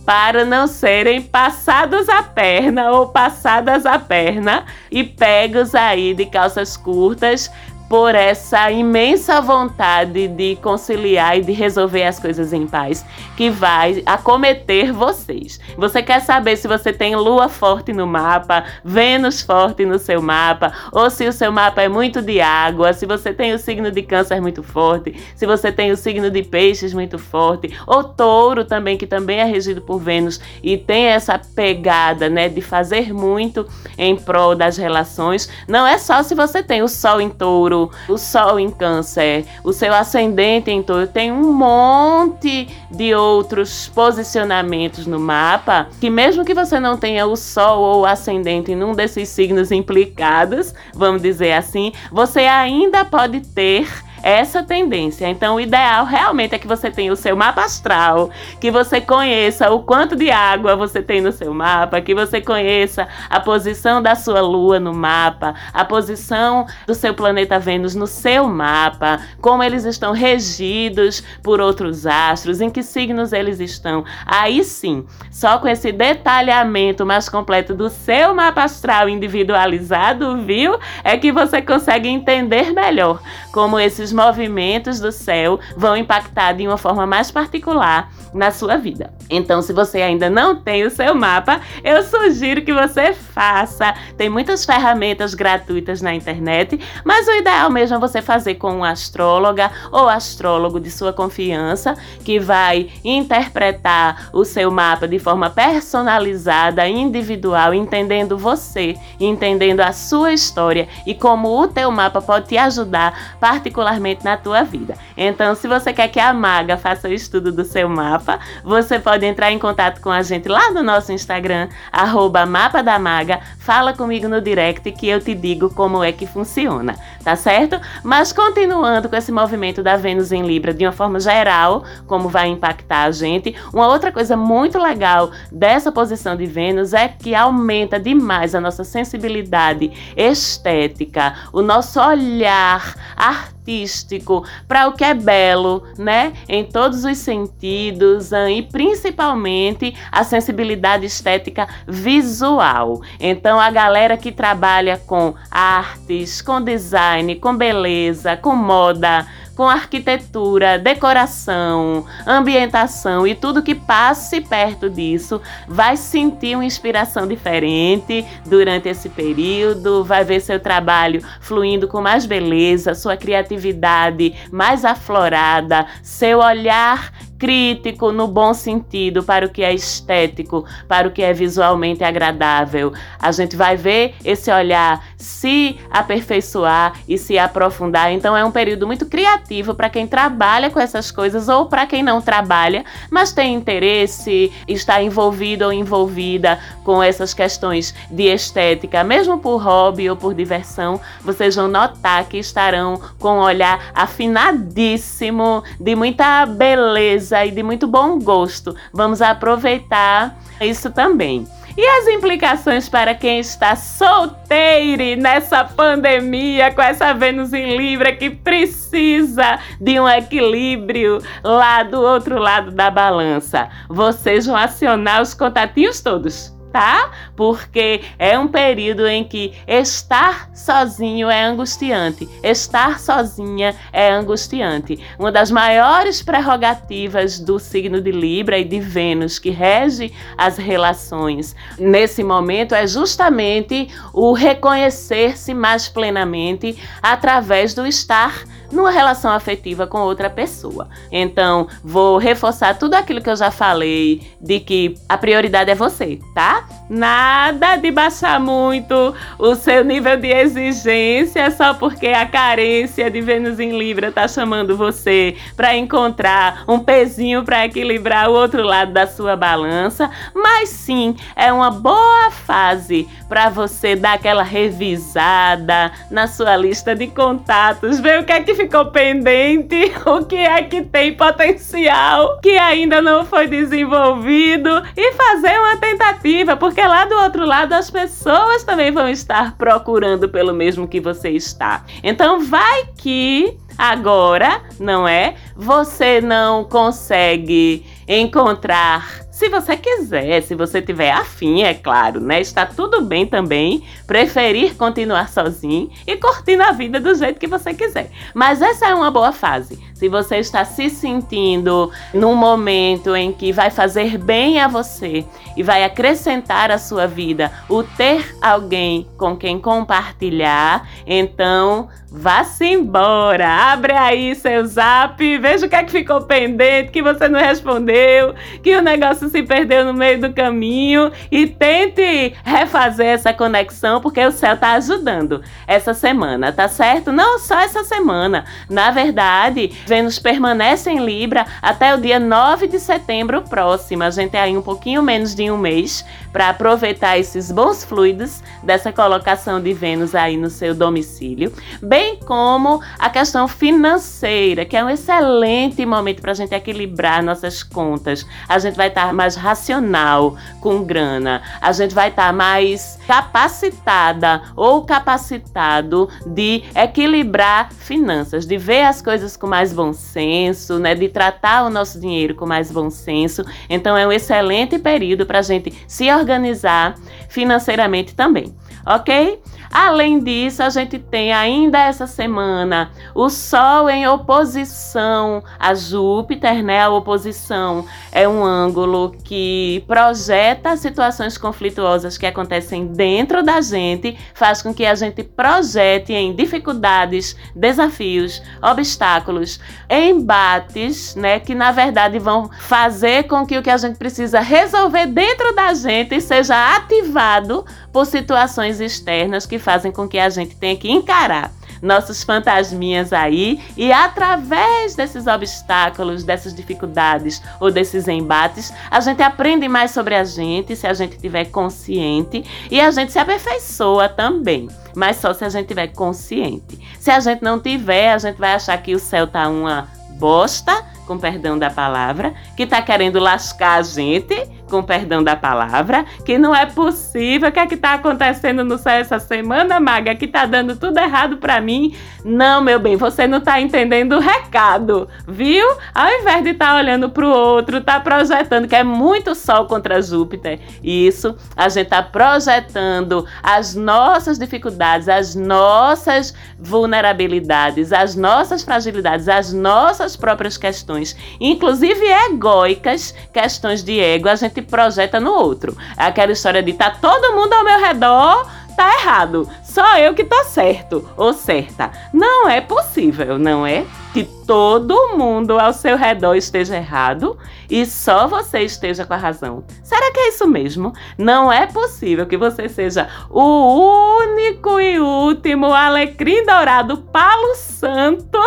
para 0.09 0.43
não 0.43 0.67
serem 0.67 1.21
passados 1.21 2.09
a 2.09 2.23
perna 2.23 2.93
ou 2.93 3.09
passadas 3.09 3.85
a 3.85 3.99
perna 3.99 4.65
e 4.91 5.05
pegos 5.05 5.75
aí 5.75 6.15
de 6.15 6.25
calças 6.25 6.79
curtas 6.79 7.51
por 7.88 8.14
essa 8.14 8.70
imensa 8.70 9.40
vontade 9.40 10.29
de 10.29 10.56
conciliar 10.56 11.38
e 11.38 11.40
de 11.40 11.52
resolver 11.52 12.05
as 12.05 12.19
coisas 12.19 12.52
em 12.52 12.67
paz 12.67 13.05
que 13.37 13.49
vai 13.49 14.02
acometer 14.05 14.93
vocês. 14.93 15.58
Você 15.76 16.02
quer 16.02 16.20
saber 16.20 16.56
se 16.56 16.69
você 16.69 16.93
tem 16.93 17.17
lua 17.17 17.49
forte 17.49 17.93
no 17.93 18.06
mapa, 18.06 18.64
Vênus 18.85 19.40
forte 19.40 19.87
no 19.87 19.99
seu 19.99 20.20
mapa, 20.20 20.73
ou 20.93 21.08
se 21.08 21.26
o 21.26 21.32
seu 21.32 21.50
mapa 21.50 21.82
é 21.82 21.88
muito 21.88 22.20
de 22.20 22.40
água, 22.40 22.93
se 22.93 23.06
você 23.06 23.32
tem 23.32 23.55
o 23.55 23.58
signo 23.58 23.90
de 23.90 24.02
Câncer 24.02 24.40
muito 24.40 24.62
forte, 24.62 25.17
se 25.35 25.46
você 25.46 25.73
tem 25.73 25.90
o 25.90 25.96
signo 25.96 26.31
de 26.31 26.43
Peixes 26.43 26.93
muito 26.93 27.19
forte, 27.19 27.75
ou 27.87 28.05
Touro 28.05 28.64
também, 28.64 28.99
que 28.99 29.06
também 29.06 29.40
é 29.40 29.44
regido 29.44 29.81
por 29.81 29.99
Vênus 29.99 30.40
e 30.62 30.76
tem 30.76 31.06
essa 31.06 31.38
pegada, 31.38 32.29
né, 32.29 32.49
de 32.49 32.61
fazer 32.61 33.14
muito 33.14 33.67
em 33.96 34.14
prol 34.17 34.55
das 34.55 34.76
relações. 34.76 35.49
Não 35.67 35.87
é 35.87 35.96
só 35.96 36.23
se 36.23 36.35
você 36.35 36.62
tem 36.62 36.82
o 36.82 36.88
Sol 36.88 37.20
em 37.20 37.31
Touro 37.31 37.78
o 38.09 38.19
Sol 38.19 38.59
em 38.59 38.71
Câncer, 38.71 39.45
o 39.63 39.73
seu 39.73 39.93
ascendente 39.93 40.71
em 40.71 40.83
Touro, 40.83 41.07
tem 41.07 41.31
um 41.31 41.53
monte 41.53 42.69
de 42.91 43.15
outros 43.15 43.89
posicionamentos 43.95 45.07
no 45.07 45.21
mapa 45.21 45.89
que, 46.01 46.11
mesmo 46.11 46.45
que 46.45 46.55
você 46.55 46.81
não 46.81 46.97
tenha 46.97 47.27
o 47.27 47.37
Sol 47.37 47.81
ou 47.81 48.01
o 48.03 48.07
ascendente 48.07 48.73
em 48.73 48.83
um 48.83 48.95
desses 48.95 49.29
signos 49.29 49.71
implicados, 49.71 50.75
vamos 50.95 51.23
dizer 51.23 51.53
assim, 51.53 51.93
você 52.11 52.41
ainda 52.41 53.05
pode 53.05 53.41
ter 53.41 53.87
essa 54.23 54.62
tendência. 54.62 55.29
Então, 55.29 55.56
o 55.56 55.61
ideal 55.61 56.05
realmente 56.05 56.55
é 56.55 56.59
que 56.59 56.67
você 56.67 56.91
tenha 56.91 57.12
o 57.12 57.17
seu 57.17 57.37
mapa 57.37 57.62
astral, 57.65 58.31
que 58.61 58.70
você 58.70 59.00
conheça 59.00 59.70
o 59.70 59.82
quanto 59.82 60.17
de 60.17 60.31
água 60.31 60.76
você 60.76 61.03
tem 61.03 61.20
no 61.20 61.32
seu 61.32 61.53
mapa, 61.55 62.00
que 62.00 62.15
você 62.15 62.41
conheça 62.41 63.09
a 63.29 63.41
posição 63.41 64.03
da 64.03 64.15
sua 64.15 64.41
lua 64.41 64.79
no 64.81 64.93
mapa, 64.93 65.55
a 65.73 65.85
posição 65.85 66.67
do 66.87 66.94
seu 66.94 67.15
planeta 67.15 67.59
Vênus 67.59 67.94
no 67.94 68.06
seu 68.06 68.49
mapa, 68.49 69.20
como 69.41 69.62
eles 69.62 69.85
estão 69.85 70.12
regidos 70.12 71.23
por 71.43 71.61
outros 71.61 72.06
astros, 72.06 72.61
em 72.61 72.71
que 72.71 72.82
signos 72.82 73.32
eles 73.32 73.61
estão. 73.61 74.05
Aí 74.26 74.64
sim, 74.64 75.05
só 75.31 75.59
com 75.59 75.69
esse 75.69 75.93
detalhamento 75.93 77.06
mais 77.06 77.29
completo 77.29 77.75
do 77.75 77.88
seu 77.88 78.35
mapa 78.35 78.64
astral 78.64 79.09
individualizado, 79.09 80.37
viu? 80.43 80.79
É 81.05 81.17
que 81.17 81.32
você 81.32 81.62
consegue 81.62 82.09
entender 82.09 82.73
melhor 82.73 83.21
como 83.53 83.79
esses 83.79 84.08
os 84.09 84.13
movimentos 84.13 84.99
do 84.99 85.13
céu 85.13 85.61
vão 85.77 85.97
impactar 85.97 86.53
de 86.55 86.67
uma 86.67 86.79
forma 86.79 87.07
mais 87.07 87.31
particular 87.31 88.11
na 88.33 88.51
sua 88.51 88.77
vida. 88.77 89.13
Então, 89.31 89.61
se 89.61 89.73
você 89.73 90.01
ainda 90.01 90.31
não 90.31 90.57
tem 90.57 90.85
o 90.85 90.91
seu 90.91 91.15
mapa, 91.15 91.61
eu 91.85 92.03
sugiro 92.03 92.63
que 92.63 92.73
você 92.73 93.13
faça. 93.13 93.95
Tem 94.17 94.31
muitas 94.31 94.65
ferramentas 94.65 95.35
gratuitas 95.35 96.01
na 96.01 96.15
internet, 96.15 96.81
mas 97.05 97.27
o 97.29 97.33
ideal 97.33 97.71
mesmo 97.71 97.97
é 97.97 98.01
você 98.01 98.23
fazer 98.23 98.55
com 98.55 98.79
uma 98.79 98.91
astróloga 98.91 99.71
ou 99.93 100.09
astrólogo 100.09 100.81
de 100.81 100.91
sua 100.91 101.13
confiança, 101.13 101.95
que 102.25 102.38
vai 102.38 102.88
interpretar 103.05 104.31
o 104.33 104.45
seu 104.45 104.71
mapa 104.71 105.07
de 105.07 105.19
forma 105.19 105.50
personalizada, 105.50 106.88
individual, 106.88 107.75
entendendo 107.75 108.38
você, 108.38 108.97
entendendo 109.21 109.81
a 109.81 109.93
sua 109.93 110.33
história 110.33 110.88
e 111.07 111.15
como 111.15 111.61
o 111.61 111.69
teu 111.69 111.91
mapa 111.91 112.23
pode 112.23 112.49
te 112.49 112.57
ajudar 112.57 113.37
particularmente 113.38 113.98
na 114.25 114.37
tua 114.37 114.62
vida. 114.62 114.95
Então, 115.17 115.55
se 115.55 115.67
você 115.67 115.93
quer 115.93 116.09
que 116.09 116.21
a 116.21 116.33
maga 116.33 116.76
faça 116.76 117.09
o 117.09 117.12
estudo 117.12 117.52
do 117.52 117.64
seu 117.64 117.88
mapa, 117.88 118.38
você 118.62 118.99
pode 118.99 119.25
entrar 119.25 119.50
em 119.52 119.59
contato 119.59 120.00
com 120.00 120.11
a 120.11 120.23
gente 120.23 120.49
lá 120.49 120.71
no 120.71 120.83
nosso 120.83 121.12
Instagram, 121.12 121.69
arroba 121.93 122.47
Mapa 122.47 122.83
da 122.83 122.99
Maga. 122.99 123.40
Fala 123.59 123.93
comigo 123.93 124.28
no 124.28 124.40
direct 124.40 124.90
que 124.93 125.09
eu 125.09 125.21
te 125.21 125.35
digo 125.35 125.71
como 125.71 126.02
é 126.02 126.12
que 126.12 126.26
funciona, 126.26 126.95
tá 127.23 127.37
certo? 127.37 127.81
Mas 128.02 128.33
continuando 128.33 129.09
com 129.09 129.17
esse 129.17 129.33
movimento 129.33 129.83
da 129.83 129.97
Vênus 129.97 130.33
em 130.33 130.43
Libra 130.43 130.73
de 130.73 130.85
uma 130.85 130.93
forma 130.93 131.21
geral, 131.21 131.85
como 132.07 132.28
vai 132.28 132.49
impactar 132.49 133.05
a 133.05 133.11
gente, 133.11 133.55
uma 133.73 133.88
outra 133.88 134.12
coisa 134.12 134.37
muito 134.37 134.78
legal 134.78 135.31
dessa 135.50 135.93
posição 135.93 136.37
de 136.37 136.47
Vênus 136.47 136.93
é 136.93 137.09
que 137.09 137.35
aumenta 137.35 137.99
demais 137.99 138.55
a 138.55 138.61
nossa 138.61 138.85
sensibilidade 138.85 139.93
estética, 140.17 141.35
o 141.52 141.62
nosso 141.62 142.00
olhar 142.00 142.95
artístico 143.17 143.58
artístico, 143.69 144.45
para 144.67 144.89
o 144.89 144.93
que 144.93 145.05
é 145.05 145.13
belo, 145.13 145.83
né? 145.99 146.33
Em 146.49 146.65
todos 146.65 147.05
os 147.05 147.19
sentidos 147.19 148.33
e 148.33 148.63
principalmente 148.63 149.95
a 150.11 150.25
sensibilidade 150.25 151.05
estética 151.05 151.69
visual. 151.87 153.03
Então, 153.21 153.61
a 153.61 153.71
galera 153.71 154.17
que 154.17 154.33
trabalha 154.33 154.97
com 154.97 155.35
artes, 155.51 156.41
com 156.41 156.63
design, 156.63 157.37
com 157.37 157.55
beleza, 157.55 158.37
com 158.37 158.57
moda, 158.57 159.27
com 159.59 159.69
arquitetura, 159.69 160.79
decoração, 160.79 162.07
ambientação 162.25 163.27
e 163.27 163.35
tudo 163.35 163.61
que 163.61 163.75
passe 163.75 164.41
perto 164.41 164.88
disso, 164.88 165.43
vai 165.67 165.97
sentir 165.97 166.55
uma 166.55 166.65
inspiração 166.65 167.27
diferente 167.27 168.25
durante 168.47 168.88
esse 168.88 169.09
período, 169.09 170.05
vai 170.05 170.23
ver 170.23 170.38
seu 170.38 170.61
trabalho 170.61 171.21
fluindo 171.41 171.88
com 171.88 172.00
mais 172.00 172.25
beleza, 172.25 172.95
sua 172.95 173.17
criatividade 173.17 174.33
mais 174.53 174.85
aflorada, 174.85 175.88
seu 176.05 176.38
olhar 176.38 177.12
crítico 177.38 178.11
no 178.11 178.26
bom 178.26 178.52
sentido 178.52 179.23
para 179.23 179.47
o 179.47 179.49
que 179.49 179.62
é 179.62 179.73
estético, 179.73 180.64
para 180.88 181.07
o 181.07 181.11
que 181.11 181.23
é 181.23 181.33
visualmente 181.33 182.02
agradável. 182.02 182.92
A 183.18 183.30
gente 183.30 183.54
vai 183.54 183.76
ver 183.76 184.14
esse 184.25 184.50
olhar 184.50 185.07
se 185.16 185.78
aperfeiçoar 185.90 186.95
e 187.09 187.16
se 187.16 187.38
aprofundar. 187.38 188.12
Então 188.12 188.37
é 188.37 188.45
um 188.45 188.50
período 188.50 188.87
muito 188.87 189.07
criativo 189.07 189.75
para 189.75 189.88
quem 189.88 190.07
trabalha 190.07 190.71
com 190.71 190.80
essas 190.80 191.11
coisas 191.11 191.49
ou 191.49 191.66
para 191.66 191.87
quem 191.87 192.02
não 192.02 192.21
trabalha, 192.21 192.85
mas 193.11 193.33
tem 193.33 193.54
interesse, 193.54 194.52
está 194.66 195.00
envolvido 195.00 195.64
ou 195.64 195.73
envolvida 195.73 196.59
com 196.83 197.02
essas 197.02 197.33
questões 197.33 197.95
de 198.11 198.25
estética, 198.25 199.04
mesmo 199.04 199.38
por 199.38 199.59
hobby 199.59 200.11
ou 200.11 200.16
por 200.16 200.35
diversão, 200.35 201.00
vocês 201.21 201.54
vão 201.54 201.68
notar 201.68 202.25
que 202.25 202.38
estarão 202.38 203.00
com 203.18 203.37
um 203.37 203.42
olhar 203.42 203.90
afinadíssimo, 203.95 205.62
de 205.78 205.95
muita 205.95 206.47
beleza 206.47 207.27
e 207.32 207.50
de 207.50 207.62
muito 207.62 207.87
bom 207.87 208.18
gosto. 208.18 208.75
Vamos 208.92 209.23
aproveitar 209.23 210.37
isso 210.61 210.90
também. 210.90 211.47
E 211.76 211.87
as 211.87 212.08
implicações 212.08 212.88
para 212.88 213.14
quem 213.14 213.38
está 213.38 213.76
solteiro 213.76 215.20
nessa 215.20 215.64
pandemia, 215.64 216.73
com 216.73 216.82
essa 216.82 217.14
Vênus 217.14 217.52
em 217.52 217.76
Libra 217.76 218.12
que 218.12 218.30
precisa 218.30 219.61
de 219.80 220.00
um 220.00 220.08
equilíbrio 220.08 221.23
lá 221.44 221.85
do 221.85 222.00
outro 222.00 222.37
lado 222.37 222.73
da 222.73 222.90
balança? 222.90 223.68
Vocês 223.88 224.47
vão 224.47 224.56
acionar 224.56 225.23
os 225.23 225.35
contatinhos 225.35 226.00
todos 226.00 226.58
tá? 226.73 227.11
Porque 227.37 228.03
é 228.19 228.39
um 228.39 228.49
período 228.49 229.07
em 229.07 229.25
que 229.25 229.55
estar 229.67 230.51
sozinho 230.55 231.31
é 231.31 231.45
angustiante, 231.45 232.29
estar 232.43 233.01
sozinha 233.01 233.75
é 233.93 234.11
angustiante. 234.11 234.99
Uma 235.19 235.33
das 235.33 235.51
maiores 235.51 236.23
prerrogativas 236.23 237.39
do 237.39 237.59
signo 237.59 238.01
de 238.01 238.11
Libra 238.11 238.59
e 238.59 238.65
de 238.65 238.81
Vênus, 238.81 239.39
que 239.39 239.51
rege 239.51 240.13
as 240.37 240.57
relações 240.57 241.55
nesse 241.79 242.23
momento, 242.23 242.75
é 242.75 242.87
justamente 242.87 243.89
o 244.13 244.33
reconhecer-se 244.33 245.55
mais 245.55 245.89
plenamente 245.89 246.79
através 247.03 247.75
do 247.75 247.87
estar 247.87 248.45
numa 248.71 248.91
relação 248.91 249.31
afetiva 249.31 249.87
com 249.87 249.99
outra 249.99 250.29
pessoa. 250.29 250.89
Então, 251.11 251.69
vou 251.83 252.19
reforçar 252.19 252.79
tudo 252.79 252.95
aquilo 252.95 253.21
que 253.21 253.31
eu 253.31 253.37
já 253.37 253.51
falei 253.51 254.23
de 254.41 254.61
que 254.61 254.95
a 255.09 255.17
prioridade 255.17 255.71
é 255.71 255.75
você, 255.75 256.19
tá? 256.35 256.67
Nada 256.89 257.77
de 257.77 257.91
baixar 257.91 258.39
muito 258.41 259.15
o 259.39 259.55
seu 259.55 259.85
nível 259.85 260.17
de 260.17 260.29
exigência 260.29 261.51
só 261.51 261.75
porque 261.75 262.09
a 262.09 262.27
carência 262.27 263.11
de 263.11 263.21
Vênus 263.21 263.59
em 263.59 263.79
Libra 263.79 264.13
tá 264.13 264.27
chamando 264.29 264.77
você 264.77 265.37
para 265.57 265.77
encontrar 265.77 266.65
um 266.67 266.79
pezinho 266.79 267.45
para 267.45 267.65
equilibrar 267.65 268.29
o 268.29 268.35
outro 268.35 268.63
lado 268.63 268.93
da 268.93 269.07
sua 269.07 269.37
balança, 269.37 270.11
mas 270.35 270.69
sim, 270.69 271.17
é 271.37 271.53
uma 271.53 271.71
boa 271.71 272.31
fase 272.31 273.09
para 273.29 273.49
você 273.49 273.95
dar 273.95 274.15
aquela 274.15 274.43
revisada 274.43 275.93
na 276.11 276.27
sua 276.27 276.57
lista 276.57 276.95
de 276.95 277.07
contatos, 277.07 278.01
ver 278.01 278.21
o 278.21 278.25
que 278.25 278.33
é 278.33 278.43
que 278.43 278.55
ficou 278.59 278.87
pendente, 278.87 279.93
o 280.05 280.25
que 280.25 280.35
é 280.35 280.62
que 280.62 280.83
tem 280.83 281.15
potencial 281.15 282.41
que 282.41 282.59
ainda 282.59 283.00
não 283.00 283.25
foi 283.25 283.47
desenvolvido 283.47 284.83
e 284.97 285.12
fazer 285.12 285.57
uma 285.61 285.77
tentativa, 285.77 286.57
porque 286.57 286.83
lá 286.83 287.05
do 287.05 287.15
outro 287.15 287.47
lado 287.47 287.73
as 287.73 287.88
pessoas 287.88 288.65
também 288.65 288.91
vão 288.91 289.09
estar 289.09 289.57
procurando 289.57 290.29
pelo 290.29 290.53
mesmo 290.53 290.88
que 290.88 291.00
você 291.00 291.31
está. 291.31 291.85
Então 292.03 292.41
vai 292.41 292.88
que 292.97 293.57
agora, 293.77 294.61
não 294.81 295.07
é? 295.07 295.37
Você 295.55 296.21
não 296.21 296.65
consegue 296.65 297.87
encontrar 298.09 299.27
se 299.38 299.49
você 299.49 299.76
quiser, 299.76 300.42
se 300.42 300.57
você 300.57 300.83
tiver 300.83 301.12
afim, 301.12 301.62
é 301.62 301.73
claro, 301.73 302.21
né? 302.21 302.40
Está 302.40 302.66
tudo 302.66 303.02
bem 303.02 303.25
também 303.25 303.85
preferir 304.04 304.75
continuar 304.75 305.28
sozinho 305.28 305.88
e 306.04 306.16
curtindo 306.16 306.64
a 306.64 306.73
vida 306.73 306.99
do 306.99 307.14
jeito 307.14 307.38
que 307.38 307.47
você 307.47 307.73
quiser. 307.73 308.11
Mas 308.35 308.61
essa 308.61 308.87
é 308.87 308.95
uma 308.97 309.12
boa 309.12 309.30
fase. 309.30 309.78
Se 309.99 310.09
você 310.09 310.37
está 310.37 310.64
se 310.64 310.88
sentindo 310.88 311.90
num 312.14 312.37
momento 312.37 313.17
em 313.17 313.33
que 313.33 313.50
vai 313.50 313.69
fazer 313.69 314.17
bem 314.17 314.61
a 314.61 314.69
você 314.69 315.25
e 315.57 315.62
vai 315.64 315.83
acrescentar 315.83 316.71
à 316.71 316.78
sua 316.78 317.09
vida 317.09 317.50
o 317.69 317.83
ter 317.83 318.37
alguém 318.40 319.09
com 319.17 319.37
quem 319.37 319.59
compartilhar, 319.59 320.88
então 321.05 321.88
vá-se 322.11 322.64
embora. 322.64 323.49
Abre 323.49 323.93
aí 323.93 324.35
seu 324.37 324.64
zap, 324.67 325.38
veja 325.38 325.67
o 325.67 325.69
que 325.69 325.76
é 325.76 325.83
que 325.83 325.90
ficou 325.90 326.23
pendente, 326.23 326.93
que 326.93 327.02
você 327.02 327.28
não 327.28 327.40
respondeu, 327.40 328.35
que 328.62 328.76
o 328.76 328.83
negócio 328.83 329.28
se 329.28 329.43
perdeu 329.43 329.85
no 329.85 329.93
meio 329.93 330.21
do 330.21 330.33
caminho 330.33 331.11
e 331.31 331.47
tente 331.47 332.35
refazer 332.45 333.09
essa 333.09 333.33
conexão, 333.33 334.00
porque 334.00 334.25
o 334.25 334.31
céu 334.31 334.57
tá 334.57 334.73
ajudando 334.75 335.43
essa 335.67 335.93
semana, 335.93 336.52
tá 336.52 336.69
certo? 336.69 337.12
Não 337.12 337.38
só 337.40 337.59
essa 337.59 337.83
semana. 337.83 338.45
Na 338.71 338.90
verdade, 338.90 339.73
Vênus 339.88 340.18
permanece 340.18 340.90
em 340.90 341.02
Libra 341.02 341.47
até 341.62 341.95
o 341.95 342.00
dia 342.00 342.21
9 342.21 342.68
de 342.68 342.78
setembro 342.78 343.40
próximo. 343.40 344.02
A 344.02 344.11
gente 344.11 344.33
tem 344.33 344.40
aí 344.40 344.57
um 344.57 344.61
pouquinho 344.61 345.02
menos 345.02 345.35
de 345.35 345.50
um 345.50 345.57
mês 345.57 346.04
para 346.30 346.50
aproveitar 346.50 347.18
esses 347.18 347.50
bons 347.50 347.83
fluidos 347.83 348.42
dessa 348.62 348.92
colocação 348.92 349.61
de 349.61 349.73
Vênus 349.73 350.14
aí 350.14 350.37
no 350.37 350.50
seu 350.50 350.75
domicílio, 350.75 351.52
bem 351.83 352.16
como 352.16 352.83
a 352.99 353.09
questão 353.09 353.49
financeira, 353.49 354.66
que 354.66 354.76
é 354.76 354.85
um 354.85 354.90
excelente 354.90 355.85
momento 355.87 356.21
para 356.21 356.33
a 356.33 356.35
gente 356.35 356.54
equilibrar 356.54 357.23
nossas 357.23 357.62
contas. 357.62 358.26
A 358.47 358.59
gente 358.59 358.76
vai 358.76 358.88
estar 358.88 359.14
mais 359.14 359.37
racional 359.37 360.37
com 360.61 360.83
grana, 360.85 361.42
a 361.62 361.73
gente 361.73 361.95
vai 361.95 362.11
estar 362.11 362.33
mais 362.33 362.99
capacitada 363.07 364.42
ou 364.54 364.85
capacitado 364.85 366.11
de 366.26 366.62
equilibrar 366.75 367.73
finanças, 367.73 368.47
de 368.47 368.59
ver 368.59 368.83
as 368.83 369.00
coisas 369.00 369.35
com 369.35 369.47
mais 369.47 369.73
bom 369.78 369.92
senso, 369.92 370.80
né, 370.80 370.92
de 370.92 371.08
tratar 371.08 371.64
o 371.64 371.70
nosso 371.70 372.00
dinheiro 372.00 372.35
com 372.35 372.44
mais 372.44 372.68
bom 372.73 372.90
senso. 372.90 373.44
Então 373.70 373.97
é 373.97 374.04
um 374.04 374.11
excelente 374.11 374.76
período 374.76 375.25
para 375.25 375.38
a 375.38 375.42
gente 375.42 375.73
se 375.87 376.12
organizar 376.12 376.97
financeiramente 377.28 378.12
também, 378.12 378.52
ok? 378.88 379.38
Além 379.71 380.18
disso, 380.18 380.62
a 380.62 380.71
gente 380.71 380.99
tem 380.99 381.30
ainda 381.30 381.78
essa 381.78 382.07
semana 382.07 382.90
o 383.14 383.28
Sol 383.28 383.90
em 383.90 384.09
oposição 384.09 385.42
a 385.59 385.75
Júpiter, 385.75 386.62
né? 386.64 386.83
A 386.83 386.90
oposição 386.90 387.85
é 388.11 388.26
um 388.26 388.42
ângulo 388.42 389.14
que 389.23 389.85
projeta 389.87 390.75
situações 390.76 391.37
conflituosas 391.37 392.16
que 392.16 392.25
acontecem 392.25 392.87
dentro 392.87 393.42
da 393.42 393.61
gente, 393.61 394.16
faz 394.33 394.62
com 394.62 394.73
que 394.73 394.87
a 394.87 394.95
gente 394.95 395.23
projete 395.23 396.14
em 396.14 396.35
dificuldades, 396.35 397.37
desafios, 397.54 398.42
obstáculos, 398.62 399.61
embates, 399.90 401.14
né? 401.14 401.38
Que 401.38 401.54
na 401.54 401.73
verdade 401.73 402.18
vão 402.18 402.50
fazer 402.59 403.25
com 403.25 403.45
que 403.45 403.59
o 403.59 403.62
que 403.62 403.71
a 403.71 403.76
gente 403.76 403.99
precisa 403.99 404.40
resolver 404.40 405.07
dentro 405.07 405.54
da 405.54 405.75
gente 405.75 406.18
seja 406.23 406.76
ativado 406.76 407.66
por 407.99 408.07
situações 408.07 408.81
externas 408.81 409.45
que 409.45 409.59
fazem 409.59 409.90
com 409.90 410.07
que 410.07 410.21
a 410.21 410.31
gente 410.31 410.55
tenha 410.55 410.76
que 410.76 410.88
encarar 410.88 411.50
nossos 411.83 412.23
fantasminhas 412.23 413.12
aí 413.12 413.61
e 413.76 413.90
através 413.90 414.95
desses 414.95 415.26
obstáculos, 415.26 416.23
dessas 416.23 416.55
dificuldades 416.55 417.43
ou 417.59 417.73
desses 417.73 418.07
embates, 418.07 418.73
a 418.88 419.00
gente 419.00 419.21
aprende 419.21 419.67
mais 419.67 419.90
sobre 419.90 420.14
a 420.14 420.23
gente 420.23 420.76
se 420.76 420.87
a 420.87 420.95
gente 420.95 421.17
estiver 421.17 421.47
consciente 421.47 422.45
e 422.71 422.81
a 422.81 422.88
gente 422.93 423.11
se 423.11 423.19
aperfeiçoa 423.19 424.09
também, 424.09 424.69
mas 424.95 425.17
só 425.17 425.35
se 425.35 425.45
a 425.45 425.49
gente 425.49 425.62
estiver 425.62 425.88
consciente. 425.88 426.78
Se 427.00 427.11
a 427.11 427.19
gente 427.19 427.43
não 427.43 427.59
tiver, 427.59 428.12
a 428.12 428.19
gente 428.19 428.37
vai 428.37 428.55
achar 428.55 428.81
que 428.81 428.95
o 428.95 429.00
céu 429.00 429.26
tá 429.26 429.49
uma 429.49 429.88
bosta, 430.21 430.87
com 431.09 431.19
perdão 431.19 431.59
da 431.59 431.71
palavra, 431.71 432.35
que 432.55 432.67
tá 432.67 432.83
querendo 432.83 433.19
lascar 433.19 433.79
a 433.79 433.83
gente 433.83 434.47
com 434.69 434.83
perdão 434.83 435.25
da 435.25 435.35
palavra, 435.35 436.05
que 436.25 436.38
não 436.38 436.55
é 436.55 436.67
possível. 436.67 437.49
O 437.49 437.53
que 437.53 437.59
é 437.59 437.67
que 437.67 437.77
tá 437.77 437.95
acontecendo 437.95 438.62
no 438.62 438.77
céu 438.77 438.93
essa 438.93 439.19
semana, 439.19 439.81
Maga? 439.81 440.15
Que 440.15 440.27
tá 440.27 440.45
dando 440.45 440.77
tudo 440.77 440.99
errado 440.99 441.38
para 441.38 441.61
mim. 441.61 441.97
Não, 442.25 442.61
meu 442.61 442.79
bem, 442.79 442.97
você 442.97 443.27
não 443.27 443.41
tá 443.41 443.61
entendendo 443.61 444.17
o 444.17 444.21
recado, 444.21 445.09
viu? 445.27 445.67
Ao 445.95 446.09
invés 446.09 446.43
de 446.43 446.50
estar 446.50 446.73
tá 446.73 446.77
olhando 446.77 447.09
pro 447.09 447.29
outro, 447.29 447.81
tá 447.81 447.99
projetando 447.99 448.69
que 448.69 448.77
é 448.77 448.85
muito 448.85 449.35
sol 449.35 449.67
contra 449.67 450.03
Júpiter. 450.03 450.61
Isso, 450.83 451.35
a 451.57 451.69
gente 451.69 451.88
tá 451.88 452.03
projetando 452.03 453.25
as 453.43 453.75
nossas 453.75 454.38
dificuldades, 454.38 455.09
as 455.09 455.35
nossas 455.35 456.35
vulnerabilidades, 456.59 457.93
as 457.93 458.15
nossas 458.15 458.62
fragilidades, 458.62 459.29
as 459.29 459.53
nossas 459.53 460.17
próprias 460.17 460.59
questões, 460.59 460.98
inclusive 461.40 462.05
egóicas, 462.31 463.14
questões 463.33 463.83
de 463.83 464.00
ego. 464.00 464.28
A 464.28 464.37
gente 464.37 464.49
gente 464.49 464.62
projeta 464.62 465.21
no 465.21 465.33
outro. 465.33 465.76
É 465.97 466.05
aquela 466.05 466.33
história 466.33 466.62
de 466.62 466.73
tá 466.73 466.90
todo 466.90 467.35
mundo 467.35 467.52
ao 467.52 467.64
meu 467.64 467.78
redor, 467.78 468.50
tá 468.76 468.93
errado. 469.00 469.49
Só 469.69 469.99
eu 469.99 470.15
que 470.15 470.25
tô 470.25 470.45
certo 470.45 471.07
ou 471.17 471.35
certa. 471.35 471.91
Não 472.13 472.49
é 472.49 472.61
possível, 472.61 473.39
não 473.39 473.67
é? 473.67 473.85
que 474.13 474.25
todo 474.25 475.17
mundo 475.17 475.59
ao 475.59 475.73
seu 475.73 475.97
redor 475.97 476.35
esteja 476.35 476.77
errado 476.77 477.39
e 477.71 477.85
só 477.85 478.27
você 478.27 478.61
esteja 478.61 479.05
com 479.05 479.13
a 479.13 479.17
razão. 479.17 479.63
Será 479.83 480.11
que 480.11 480.19
é 480.19 480.29
isso 480.31 480.47
mesmo? 480.47 480.93
Não 481.17 481.53
é 481.53 481.67
possível 481.67 482.27
que 482.27 482.37
você 482.37 482.69
seja 482.69 483.09
o 483.31 484.19
único 484.23 484.81
e 484.81 484.99
último 484.99 485.67
alecrim 485.67 486.45
dourado 486.45 486.97
palo 486.97 487.55
santo 487.55 488.39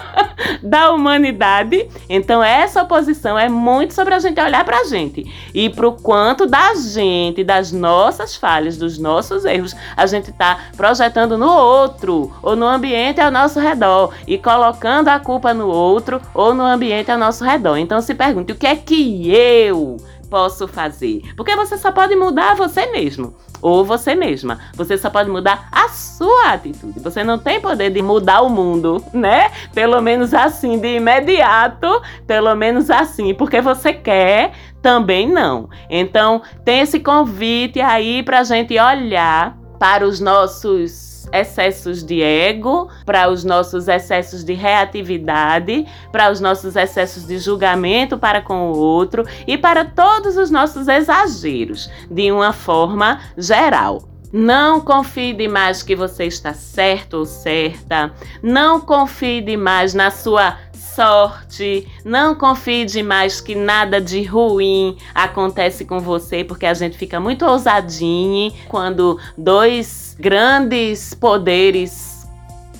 da 0.62 0.90
humanidade. 0.90 1.88
Então 2.08 2.42
essa 2.42 2.82
oposição 2.82 3.38
é 3.38 3.48
muito 3.48 3.92
sobre 3.94 4.14
a 4.14 4.18
gente 4.18 4.40
olhar 4.40 4.64
pra 4.64 4.84
gente 4.84 5.24
e 5.54 5.68
pro 5.68 5.92
quanto 5.92 6.46
da 6.46 6.74
gente, 6.74 7.44
das 7.44 7.70
nossas 7.70 8.34
falhas, 8.34 8.78
dos 8.78 8.98
nossos 8.98 9.44
erros, 9.44 9.76
a 9.96 10.06
gente 10.06 10.32
tá 10.32 10.58
projetando 10.76 11.36
no 11.36 11.50
outro 11.50 12.32
ou 12.42 12.56
no 12.56 12.66
ambiente 12.66 13.20
ao 13.20 13.30
nosso 13.30 13.60
redor 13.60 14.12
e 14.26 14.38
colocando 14.38 15.08
a 15.08 15.18
culpa 15.18 15.52
no 15.54 15.68
outro 15.68 16.20
ou 16.34 16.54
no 16.54 16.64
ambiente 16.64 17.10
ao 17.10 17.18
nosso 17.18 17.44
redor. 17.44 17.76
Então 17.76 18.00
se 18.00 18.14
pergunte 18.14 18.52
o 18.52 18.56
que 18.56 18.66
é 18.66 18.76
que 18.76 19.30
eu 19.30 19.96
posso 20.28 20.66
fazer? 20.66 21.22
Porque 21.36 21.54
você 21.54 21.76
só 21.76 21.92
pode 21.92 22.16
mudar 22.16 22.56
você 22.56 22.86
mesmo 22.86 23.34
ou 23.62 23.84
você 23.84 24.14
mesma. 24.14 24.58
Você 24.74 24.98
só 24.98 25.08
pode 25.08 25.30
mudar 25.30 25.68
a 25.70 25.88
sua 25.88 26.52
atitude. 26.52 26.98
Você 26.98 27.22
não 27.22 27.38
tem 27.38 27.60
poder 27.60 27.90
de 27.90 28.02
mudar 28.02 28.42
o 28.42 28.50
mundo, 28.50 29.02
né? 29.14 29.50
Pelo 29.72 30.02
menos 30.02 30.34
assim, 30.34 30.78
de 30.78 30.96
imediato, 30.96 32.02
pelo 32.26 32.54
menos 32.56 32.90
assim, 32.90 33.32
porque 33.32 33.60
você 33.60 33.92
quer, 33.92 34.52
também 34.82 35.28
não. 35.28 35.70
Então, 35.88 36.42
tem 36.64 36.80
esse 36.80 36.98
convite 36.98 37.80
aí 37.80 38.22
para 38.22 38.40
a 38.40 38.44
gente 38.44 38.76
olhar 38.78 39.61
para 39.82 40.06
os 40.06 40.20
nossos 40.20 41.26
excessos 41.32 42.04
de 42.04 42.22
ego, 42.22 42.88
para 43.04 43.28
os 43.28 43.42
nossos 43.42 43.88
excessos 43.88 44.44
de 44.44 44.52
reatividade, 44.52 45.84
para 46.12 46.30
os 46.30 46.40
nossos 46.40 46.76
excessos 46.76 47.26
de 47.26 47.36
julgamento 47.36 48.16
para 48.16 48.40
com 48.40 48.70
o 48.70 48.78
outro 48.78 49.26
e 49.44 49.58
para 49.58 49.84
todos 49.84 50.36
os 50.36 50.52
nossos 50.52 50.86
exageros, 50.86 51.90
de 52.08 52.30
uma 52.30 52.52
forma 52.52 53.18
geral. 53.36 54.08
Não 54.32 54.80
confie 54.80 55.32
demais 55.32 55.82
que 55.82 55.96
você 55.96 56.26
está 56.26 56.54
certo 56.54 57.14
ou 57.14 57.26
certa. 57.26 58.12
Não 58.40 58.80
confie 58.80 59.40
demais 59.40 59.94
na 59.94 60.12
sua 60.12 60.56
sorte. 60.94 61.88
Não 62.04 62.34
confie 62.34 62.84
demais 62.84 63.40
que 63.40 63.54
nada 63.54 64.00
de 64.00 64.22
ruim 64.22 64.96
acontece 65.14 65.84
com 65.84 66.00
você, 66.00 66.44
porque 66.44 66.66
a 66.66 66.74
gente 66.74 66.96
fica 66.96 67.18
muito 67.18 67.44
ousadinho 67.44 68.52
quando 68.68 69.18
dois 69.36 70.16
grandes 70.18 71.14
poderes 71.14 72.12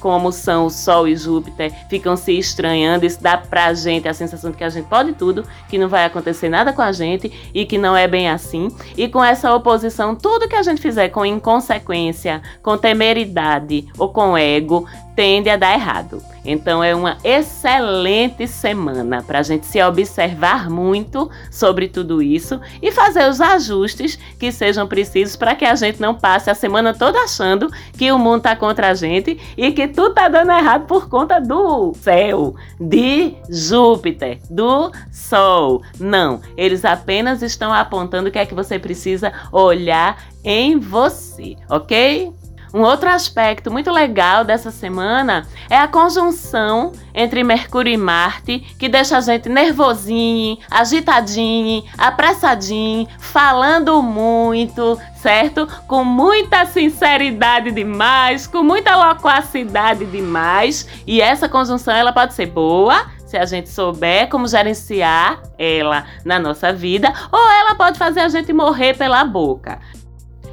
como 0.02 0.32
são 0.32 0.66
o 0.66 0.70
Sol 0.70 1.06
e 1.06 1.14
Júpiter, 1.14 1.72
ficam 1.88 2.16
se 2.16 2.36
estranhando. 2.36 3.06
Isso 3.06 3.22
dá 3.22 3.38
pra 3.38 3.72
gente 3.72 4.08
a 4.08 4.12
sensação 4.12 4.50
de 4.50 4.56
que 4.56 4.64
a 4.64 4.68
gente 4.68 4.88
pode 4.88 5.12
tudo, 5.12 5.44
que 5.68 5.78
não 5.78 5.88
vai 5.88 6.04
acontecer 6.04 6.48
nada 6.48 6.72
com 6.72 6.82
a 6.82 6.90
gente 6.90 7.32
e 7.54 7.64
que 7.64 7.78
não 7.78 7.96
é 7.96 8.08
bem 8.08 8.28
assim. 8.28 8.68
E 8.96 9.06
com 9.06 9.22
essa 9.22 9.54
oposição, 9.54 10.16
tudo 10.16 10.48
que 10.48 10.56
a 10.56 10.62
gente 10.62 10.82
fizer 10.82 11.08
com 11.10 11.24
inconsequência, 11.24 12.42
com 12.64 12.76
temeridade 12.76 13.86
ou 13.96 14.08
com 14.08 14.36
ego, 14.36 14.88
tende 15.14 15.50
a 15.50 15.56
dar 15.56 15.74
errado. 15.74 16.22
Então 16.44 16.82
é 16.82 16.94
uma 16.94 17.18
excelente 17.22 18.48
semana 18.48 19.22
para 19.22 19.38
a 19.38 19.42
gente 19.42 19.66
se 19.66 19.82
observar 19.82 20.68
muito 20.68 21.30
sobre 21.50 21.88
tudo 21.88 22.20
isso 22.20 22.60
e 22.80 22.90
fazer 22.90 23.28
os 23.28 23.40
ajustes 23.40 24.18
que 24.38 24.50
sejam 24.50 24.86
precisos 24.86 25.36
para 25.36 25.54
que 25.54 25.64
a 25.64 25.74
gente 25.76 26.00
não 26.00 26.14
passe 26.14 26.50
a 26.50 26.54
semana 26.54 26.92
toda 26.92 27.22
achando 27.22 27.70
que 27.96 28.10
o 28.10 28.18
mundo 28.18 28.38
está 28.38 28.56
contra 28.56 28.88
a 28.88 28.94
gente 28.94 29.38
e 29.56 29.70
que 29.70 29.86
tudo 29.86 30.10
está 30.10 30.28
dando 30.28 30.50
errado 30.50 30.86
por 30.86 31.08
conta 31.08 31.40
do 31.40 31.94
céu, 31.94 32.56
de 32.80 33.34
Júpiter, 33.48 34.40
do 34.50 34.90
Sol. 35.12 35.82
Não, 36.00 36.40
eles 36.56 36.84
apenas 36.84 37.42
estão 37.42 37.72
apontando 37.72 38.28
o 38.28 38.32
que 38.32 38.38
é 38.38 38.46
que 38.46 38.54
você 38.54 38.78
precisa 38.78 39.32
olhar 39.52 40.24
em 40.44 40.78
você, 40.78 41.56
ok? 41.68 42.32
Um 42.74 42.80
outro 42.80 43.10
aspecto 43.10 43.70
muito 43.70 43.90
legal 43.90 44.44
dessa 44.44 44.70
semana 44.70 45.46
é 45.68 45.76
a 45.76 45.86
conjunção 45.86 46.92
entre 47.14 47.44
Mercúrio 47.44 47.92
e 47.92 47.98
Marte, 47.98 48.60
que 48.78 48.88
deixa 48.88 49.18
a 49.18 49.20
gente 49.20 49.46
nervosinho, 49.46 50.56
agitadinho, 50.70 51.84
apressadinho, 51.98 53.06
falando 53.18 54.02
muito, 54.02 54.98
certo? 55.16 55.68
Com 55.86 56.02
muita 56.02 56.64
sinceridade 56.64 57.70
demais, 57.72 58.46
com 58.46 58.62
muita 58.62 58.96
loquacidade 58.96 60.06
demais. 60.06 60.88
E 61.06 61.20
essa 61.20 61.50
conjunção 61.50 61.94
ela 61.94 62.12
pode 62.12 62.32
ser 62.32 62.46
boa, 62.46 63.04
se 63.26 63.36
a 63.36 63.44
gente 63.44 63.68
souber 63.68 64.30
como 64.30 64.48
gerenciar 64.48 65.42
ela 65.58 66.06
na 66.24 66.38
nossa 66.38 66.72
vida, 66.72 67.12
ou 67.30 67.50
ela 67.50 67.74
pode 67.74 67.98
fazer 67.98 68.20
a 68.20 68.28
gente 68.28 68.50
morrer 68.50 68.96
pela 68.96 69.24
boca 69.24 69.78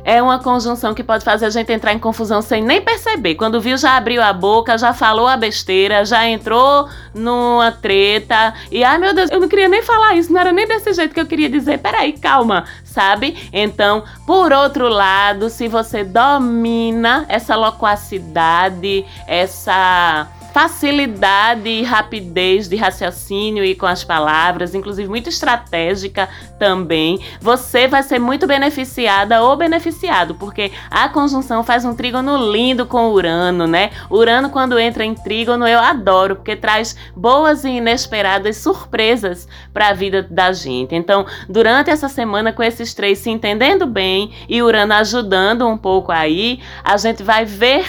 é 0.04 0.22
uma 0.22 0.40
conjunção 0.40 0.94
que 0.94 1.04
pode 1.04 1.24
fazer 1.24 1.46
a 1.46 1.50
gente 1.50 1.72
entrar 1.72 1.94
em 1.94 2.00
confusão 2.00 2.42
sem 2.42 2.64
nem 2.64 2.82
perceber. 2.82 3.36
Quando 3.36 3.62
viu, 3.62 3.78
já 3.78 3.98
abriu 3.98 4.22
a 4.22 4.34
boca, 4.34 4.78
já 4.78 4.94
falou 4.94 5.28
a 5.28 5.38
besteira, 5.38 6.06
já 6.06 6.28
entrou 6.28 6.88
numa 7.14 7.72
treta. 7.72 8.54
E 8.72 8.84
ai 8.84 8.98
meu 8.98 9.14
Deus, 9.14 9.30
eu 9.32 9.40
não 9.40 9.48
queria 9.48 9.68
nem 9.68 9.84
falar 9.84 10.16
isso, 10.16 10.32
não 10.32 10.40
era 10.40 10.52
nem 10.52 10.68
desse 10.68 10.94
jeito 10.94 11.14
que 11.14 11.20
eu 11.20 11.26
queria 11.26 11.50
dizer. 11.50 11.80
Peraí, 11.80 12.14
calma, 12.14 12.66
sabe? 12.84 13.50
Então, 13.52 14.04
por 14.26 14.52
outro 14.52 14.88
lado, 14.88 15.50
se 15.50 15.68
você 15.68 16.04
domina 16.04 17.26
essa 17.28 17.56
loquacidade, 17.56 19.06
essa 19.28 20.28
facilidade 20.54 21.70
e 21.70 21.84
rapidez 21.84 22.68
de 22.68 22.76
raciocínio 22.76 23.64
e 23.64 23.76
com 23.76 23.86
as 23.86 24.04
palavras, 24.04 24.74
inclusive 24.74 25.08
muito 25.08 25.30
estratégica 25.30 26.28
também, 26.58 27.20
você 27.40 27.88
vai 27.88 28.04
ser 28.04 28.20
muito 28.20 28.46
beneficiada 28.48 29.42
ou 29.42 29.56
beneficiado, 29.56 30.36
porque 30.36 30.72
a 30.90 31.08
conjunção 31.10 31.64
faz 31.64 31.86
um 31.86 31.96
trígono 31.96 32.52
lindo 32.52 32.86
com 32.86 33.10
Urano, 33.12 33.68
né? 33.68 33.92
Urano, 34.10 34.50
quando 34.50 34.80
entra 34.80 35.06
em 35.06 35.14
trígono, 35.14 35.68
eu 35.68 35.80
adoro, 35.80 36.36
porque 36.36 36.56
traz 36.56 36.96
boas 37.16 37.64
e 37.64 37.70
inesperadas 37.70 38.58
surpresas 38.58 39.48
para 39.74 39.90
a 39.90 39.94
vida 39.94 40.24
da 40.30 40.52
gente. 40.52 40.96
Então, 40.96 41.26
durante 41.48 41.90
essa 41.90 42.10
semana, 42.10 42.52
com 42.52 42.64
esses 42.64 42.94
três 42.94 43.20
se 43.20 43.30
entendendo 43.30 43.86
bem 43.86 44.32
e 44.48 44.62
Urano 44.62 44.94
ajudando 44.94 45.68
um 45.68 45.78
pouco 45.78 46.12
aí, 46.12 46.60
a 46.84 46.98
gente 46.98 47.24
vai 47.24 47.46
ver 47.46 47.86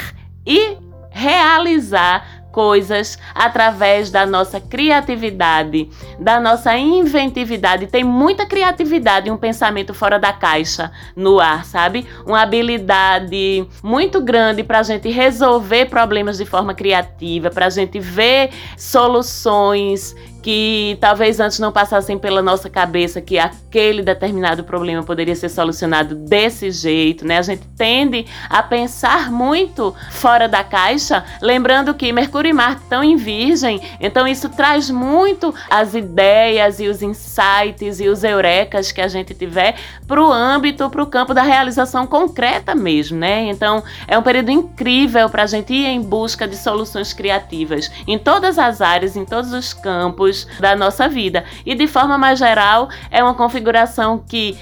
e 0.47 0.77
realizar 1.11 2.40
coisas 2.51 3.19
através 3.35 4.11
da 4.11 4.27
nossa 4.27 4.61
criatividade, 4.61 5.89
da 6.19 6.41
nossa 6.41 6.77
inventividade. 6.77 7.87
Tem 7.87 8.05
muita 8.05 8.47
criatividade 8.47 9.29
e 9.29 9.31
um 9.31 9.37
pensamento 9.37 9.95
fora 9.95 10.19
da 10.19 10.33
caixa 10.33 10.91
no 11.15 11.41
ar, 11.41 11.65
sabe? 11.65 12.07
Uma 12.27 12.43
habilidade 12.43 13.67
muito 13.83 14.21
grande 14.21 14.63
para 14.63 14.81
a 14.81 14.83
gente 14.83 15.09
resolver 15.11 15.87
problemas 15.87 16.39
de 16.39 16.45
forma 16.45 16.75
criativa, 16.75 17.51
para 17.51 17.67
a 17.67 17.71
gente 17.71 17.99
ver 17.99 18.51
soluções 18.77 20.15
que 20.43 20.97
talvez 21.01 21.39
antes 21.41 21.59
não 21.59 21.71
passassem 21.71 22.19
pela 22.19 22.43
nossa 22.43 22.71
cabeça 22.71 23.21
que 23.21 23.39
aquele 23.39 24.03
determinado 24.03 24.65
problema 24.65 25.03
poderia 25.03 25.35
ser 25.35 25.49
solucionado 25.49 26.15
desse 26.15 26.71
jeito, 26.71 27.27
né? 27.27 27.39
A 27.39 27.43
gente 27.43 27.67
tende 27.77 28.27
a 28.49 28.63
pensar 28.63 29.31
muito 29.31 29.95
fora 30.11 30.49
da 30.49 30.65
caixa, 30.65 31.25
lembrando 31.41 31.95
que 31.95 32.13
Mercúrio 32.13 32.51
e 32.51 32.53
Marte 32.53 32.83
estão 32.83 33.05
em 33.05 33.17
Virgem, 33.17 33.81
então 34.01 34.27
isso 34.27 34.49
traz 34.49 34.91
muito 34.91 35.55
as 35.71 35.95
ideias 35.95 36.81
e 36.81 36.89
os 36.89 37.03
insights 37.03 38.01
e 38.01 38.09
os 38.09 38.25
eurecas 38.25 38.91
que 38.93 39.01
a 39.01 39.09
gente 39.09 39.35
tiver 39.35 39.77
para 40.07 40.23
o 40.23 40.33
âmbito, 40.33 40.89
para 40.91 41.03
o 41.03 41.07
campo 41.07 41.35
da 41.35 41.43
realização 41.43 42.07
concreta 42.07 42.75
mesmo, 42.75 43.19
né? 43.19 43.43
Então 43.45 43.83
é 44.09 44.19
um 44.19 44.23
período 44.23 44.51
incrível 44.51 45.29
para 45.29 45.43
a 45.43 45.47
gente 45.47 45.73
ir 45.73 45.87
em 45.87 46.01
busca 46.01 46.49
de 46.49 46.57
soluções 46.57 47.13
criativas 47.13 47.91
em 48.07 48.19
todas 48.19 48.59
as 48.59 48.81
áreas, 48.81 49.17
em 49.17 49.25
todos 49.25 49.53
os 49.53 49.73
campos 49.73 50.30
da 50.59 50.77
nossa 50.77 51.09
vida. 51.09 51.45
E 51.65 51.75
de 51.75 51.87
forma 51.87 52.17
mais 52.19 52.39
geral, 52.39 52.89
é 53.11 53.23
uma 53.23 53.35
configuração 53.35 54.19
que 54.19 54.59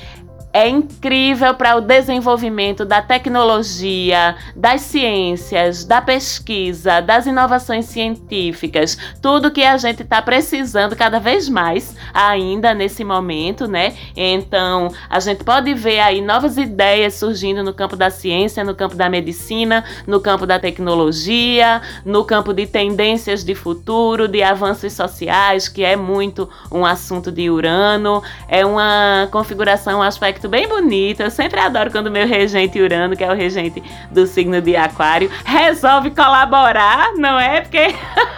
é 0.52 0.68
incrível 0.68 1.54
para 1.54 1.76
o 1.76 1.80
desenvolvimento 1.80 2.84
da 2.84 3.02
tecnologia, 3.02 4.36
das 4.56 4.80
ciências, 4.80 5.84
da 5.84 6.00
pesquisa, 6.00 7.00
das 7.00 7.26
inovações 7.26 7.86
científicas, 7.86 8.96
tudo 9.20 9.50
que 9.50 9.62
a 9.62 9.76
gente 9.76 10.02
está 10.02 10.22
precisando 10.22 10.96
cada 10.96 11.18
vez 11.18 11.48
mais 11.48 11.94
ainda 12.14 12.72
nesse 12.74 13.04
momento, 13.04 13.66
né? 13.66 13.94
Então, 14.16 14.88
a 15.08 15.20
gente 15.20 15.44
pode 15.44 15.74
ver 15.74 16.00
aí 16.00 16.20
novas 16.20 16.56
ideias 16.56 17.14
surgindo 17.14 17.62
no 17.62 17.74
campo 17.74 17.94
da 17.94 18.10
ciência, 18.10 18.64
no 18.64 18.74
campo 18.74 18.94
da 18.94 19.08
medicina, 19.08 19.84
no 20.06 20.20
campo 20.20 20.46
da 20.46 20.58
tecnologia, 20.58 21.82
no 22.04 22.24
campo 22.24 22.52
de 22.52 22.66
tendências 22.66 23.44
de 23.44 23.54
futuro, 23.54 24.26
de 24.26 24.42
avanços 24.42 24.92
sociais, 24.92 25.68
que 25.68 25.84
é 25.84 25.96
muito 25.96 26.48
um 26.70 26.84
assunto 26.84 27.30
de 27.30 27.50
Urano, 27.50 28.22
é 28.48 28.64
uma 28.64 29.28
configuração, 29.30 30.00
um 30.00 30.02
aspecto 30.02 30.37
aspecto 30.38 30.48
bem 30.48 30.68
bonito. 30.68 31.20
Eu 31.20 31.30
sempre 31.30 31.58
adoro 31.58 31.90
quando 31.90 32.10
meu 32.10 32.26
regente 32.26 32.80
Urano, 32.80 33.16
que 33.16 33.24
é 33.24 33.30
o 33.30 33.34
regente 33.34 33.82
do 34.10 34.26
signo 34.26 34.60
de 34.60 34.76
Aquário, 34.76 35.30
resolve 35.44 36.10
colaborar, 36.10 37.12
não 37.16 37.38
é? 37.38 37.60
Porque 37.60 37.78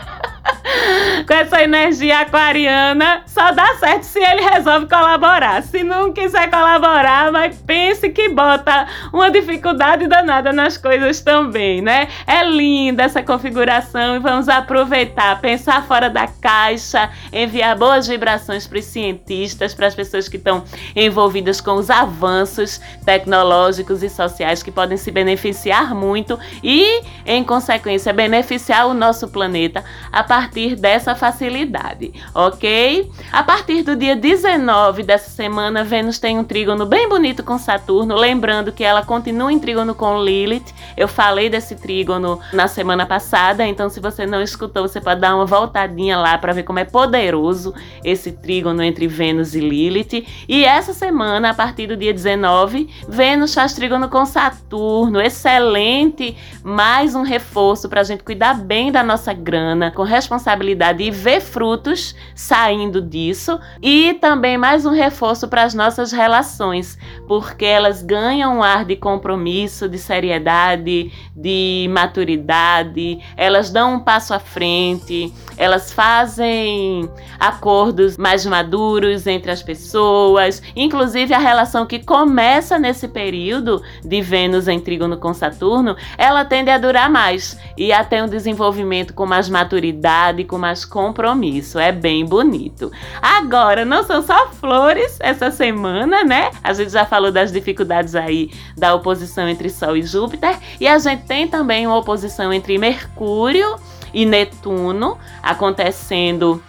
com 1.27 1.35
essa 1.35 1.63
energia 1.63 2.21
aquariana, 2.21 3.23
só 3.27 3.53
dá 3.53 3.75
certo 3.75 4.03
se 4.05 4.19
ele 4.19 4.43
resolve 4.43 4.87
colaborar. 4.87 5.63
Se 5.63 5.83
não 5.83 6.13
quiser 6.13 6.51
colaborar, 6.51 7.31
mas 7.33 7.57
pense 7.59 8.09
que 8.11 8.29
bota 8.29 8.87
uma 9.13 9.31
dificuldade 9.31 10.07
danada 10.07 10.53
nas 10.53 10.77
coisas 10.77 11.21
também, 11.21 11.81
né? 11.81 12.09
É 12.27 12.45
linda 12.45 13.03
essa 13.03 13.23
configuração 13.23 14.17
e 14.17 14.19
vamos 14.19 14.49
aproveitar, 14.49 15.41
pensar 15.41 15.85
fora 15.87 16.09
da 16.09 16.27
caixa, 16.27 17.11
enviar 17.33 17.77
boas 17.77 18.07
vibrações 18.07 18.67
para 18.67 18.79
os 18.79 18.85
cientistas, 18.85 19.75
para 19.75 19.87
as 19.87 19.95
pessoas 19.95 20.29
que 20.29 20.37
estão 20.37 20.65
envolvidas 20.97 21.61
com 21.61 21.73
os 21.73 21.91
avanços 21.91 22.81
tecnológicos 23.05 24.03
e 24.03 24.09
sociais 24.09 24.63
que 24.63 24.71
podem 24.71 24.97
se 24.97 25.11
beneficiar 25.11 25.95
muito 25.95 26.39
e, 26.63 27.03
em 27.27 27.45
consequência, 27.45 28.13
beneficiar 28.13 28.87
o 28.87 28.95
nosso 28.95 29.29
planeta 29.29 29.85
a 30.11 30.23
partir 30.23 30.70
dessa 30.77 31.15
facilidade, 31.15 32.13
ok? 32.35 33.11
A 33.33 33.43
partir 33.43 33.83
do 33.83 33.97
dia 33.97 34.15
19 34.15 35.03
dessa 35.03 35.31
semana, 35.31 35.83
Vênus 35.83 36.19
tem 36.19 36.39
um 36.39 36.45
trígono 36.45 36.87
bem 36.87 37.09
bonito 37.09 37.43
com 37.43 37.59
Saturno, 37.59 38.15
lembrando 38.15 38.73
que 38.73 38.85
ela 38.85 39.05
continua 39.05 39.53
em 39.53 39.59
trígono 39.59 39.95
com 39.95 40.23
Lilith. 40.23 40.73
Eu 40.97 41.09
falei 41.09 41.49
desse 41.51 41.75
trígono 41.75 42.41
na 42.53 42.69
semana 42.69 43.05
passada, 43.05 43.67
então 43.67 43.89
se 43.89 44.01
você 44.01 44.27
não 44.27 44.41
escutou, 44.41 44.87
você 44.87 45.01
pode 45.01 45.21
dar 45.21 45.35
uma 45.35 45.47
voltadinha 45.47 46.17
lá 46.17 46.39
para 46.39 46.53
ver 46.53 46.63
como 46.63 46.79
é 46.79 46.85
poderoso 46.85 47.75
esse 48.05 48.33
trígono 48.33 48.83
entre 48.83 49.07
Vênus 49.07 49.55
e 49.55 49.61
Lilith. 49.61 50.27
E 50.49 50.65
essa 50.65 50.93
semana, 50.93 51.51
a 51.51 51.55
partir 51.55 51.87
do 51.87 51.97
dia 51.97 52.13
19, 52.13 52.89
Vênus 53.09 53.55
faz 53.55 53.75
trígono 53.75 54.09
com 54.09 54.25
Saturno, 54.25 55.21
excelente, 55.21 56.37
mais 56.63 57.15
um 57.15 57.23
reforço 57.23 57.89
para 57.89 58.03
a 58.03 58.05
gente 58.05 58.23
cuidar 58.23 58.55
bem 58.55 58.93
da 58.93 59.03
nossa 59.03 59.33
grana, 59.33 59.91
com 59.91 60.03
responsabilidade 60.03 60.60
e 61.01 61.11
ver 61.11 61.41
frutos 61.41 62.15
saindo 62.35 63.01
disso. 63.01 63.59
E 63.83 64.15
também 64.15 64.59
mais 64.59 64.85
um 64.85 64.91
reforço 64.91 65.49
para 65.49 65.63
as 65.63 65.75
nossas 65.75 66.13
relações, 66.13 66.99
porque 67.27 67.65
elas 67.65 68.03
ganham 68.03 68.59
um 68.59 68.63
ar 68.63 68.85
de 68.85 68.97
compromisso, 68.97 69.89
de 69.89 69.99
seriedade, 69.99 71.11
de 71.35 71.89
maturidade, 71.91 73.19
elas 73.37 73.71
dão 73.71 73.95
um 73.95 74.01
passo 74.01 74.35
à 74.35 74.39
frente, 74.39 75.33
elas 75.57 75.93
fazem 75.93 77.09
acordos 77.39 78.17
mais 78.17 78.45
maduros 78.45 79.27
entre 79.27 79.51
as 79.51 79.63
pessoas, 79.63 80.63
inclusive 80.77 81.33
a 81.33 81.39
relação 81.39 81.87
que 81.87 82.05
começa 82.05 82.79
nesse 82.79 83.09
período 83.09 83.83
de 84.05 84.21
Vênus 84.21 84.69
em 84.69 84.79
trígono 84.79 85.17
com 85.17 85.33
Saturno, 85.33 85.97
ela 86.19 86.45
tende 86.45 86.71
a 86.71 86.79
durar 86.79 87.09
mais 87.09 87.59
e 87.77 87.93
a 87.93 88.05
ter 88.05 88.23
um 88.23 88.29
desenvolvimento 88.29 89.15
com 89.15 89.25
mais 89.25 89.49
maturidade, 89.49 90.45
com 90.51 90.59
mais 90.59 90.85
compromisso. 90.85 91.79
É 91.79 91.93
bem 91.93 92.27
bonito. 92.27 92.91
Agora, 93.23 93.85
não 93.85 94.03
são 94.03 94.21
só 94.21 94.49
flores 94.49 95.17
essa 95.21 95.49
semana, 95.53 96.25
né? 96.25 96.51
A 96.63 96.73
gente 96.73 96.91
já 96.91 97.07
falou 97.07 97.31
das 97.31 97.53
dificuldades 97.53 98.17
aí 98.17 98.51
da 98.77 98.93
oposição 98.93 99.49
entre 99.49 99.71
Sol 99.71 99.97
e 99.97 100.03
Júpiter 100.03 100.59
e 100.81 100.89
a 100.89 100.99
gente 100.99 101.23
tem 101.23 101.47
também 101.47 101.87
uma 101.87 101.97
oposição 101.97 102.53
entre 102.53 102.77
Mercúrio 102.79 103.77
e 104.13 104.27
Netuno 104.27 105.17
acontecendo 105.41 106.61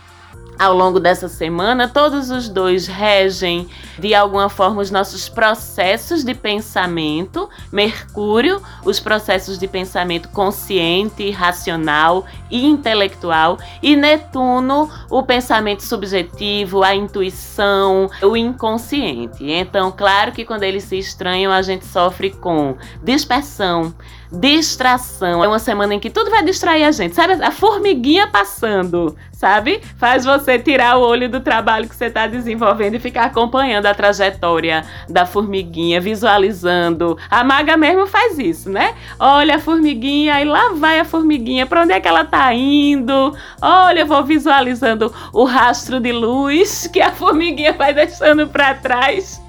ao 0.61 0.75
longo 0.75 0.99
dessa 0.99 1.27
semana, 1.27 1.87
todos 1.87 2.29
os 2.29 2.47
dois 2.47 2.85
regem 2.85 3.67
de 3.97 4.13
alguma 4.13 4.47
forma 4.47 4.79
os 4.79 4.91
nossos 4.91 5.27
processos 5.27 6.23
de 6.23 6.35
pensamento. 6.35 7.49
Mercúrio, 7.71 8.61
os 8.85 8.99
processos 8.99 9.57
de 9.57 9.67
pensamento 9.67 10.29
consciente, 10.29 11.31
racional 11.31 12.27
e 12.51 12.63
intelectual, 12.63 13.57
e 13.81 13.95
Netuno, 13.95 14.87
o 15.09 15.23
pensamento 15.23 15.81
subjetivo, 15.81 16.83
a 16.83 16.93
intuição, 16.93 18.07
o 18.21 18.37
inconsciente. 18.37 19.43
Então, 19.43 19.91
claro 19.91 20.31
que 20.31 20.45
quando 20.45 20.61
eles 20.61 20.83
se 20.83 20.99
estranham, 20.99 21.51
a 21.51 21.63
gente 21.63 21.87
sofre 21.87 22.29
com 22.29 22.77
dispersão, 23.03 23.95
distração. 24.31 25.43
É 25.43 25.47
uma 25.47 25.57
semana 25.57 25.95
em 25.95 25.99
que 25.99 26.11
tudo 26.11 26.29
vai 26.29 26.43
distrair 26.43 26.83
a 26.83 26.91
gente. 26.91 27.15
Sabe, 27.15 27.33
a 27.43 27.51
formiguinha 27.51 28.27
passando, 28.27 29.15
sabe? 29.41 29.81
Faz 29.97 30.23
você 30.23 30.59
tirar 30.59 30.97
o 30.97 31.01
olho 31.01 31.27
do 31.27 31.39
trabalho 31.39 31.89
que 31.89 31.95
você 31.95 32.05
está 32.05 32.27
desenvolvendo 32.27 32.93
e 32.93 32.99
ficar 32.99 33.23
acompanhando 33.23 33.87
a 33.87 33.93
trajetória 33.93 34.85
da 35.09 35.25
formiguinha, 35.25 35.99
visualizando. 35.99 37.17
A 37.27 37.43
maga 37.43 37.75
mesmo 37.75 38.05
faz 38.05 38.37
isso, 38.37 38.69
né? 38.69 38.93
Olha 39.19 39.55
a 39.55 39.59
formiguinha 39.59 40.39
e 40.39 40.45
lá 40.45 40.73
vai 40.75 40.99
a 40.99 41.05
formiguinha. 41.05 41.65
Para 41.65 41.81
onde 41.81 41.93
é 41.93 41.99
que 41.99 42.07
ela 42.07 42.23
tá 42.23 42.53
indo? 42.53 43.35
Olha, 43.59 44.01
eu 44.01 44.05
vou 44.05 44.23
visualizando 44.23 45.11
o 45.33 45.43
rastro 45.43 45.99
de 45.99 46.11
luz 46.11 46.85
que 46.93 47.01
a 47.01 47.11
formiguinha 47.11 47.73
vai 47.73 47.95
deixando 47.95 48.47
para 48.47 48.75
trás. 48.75 49.41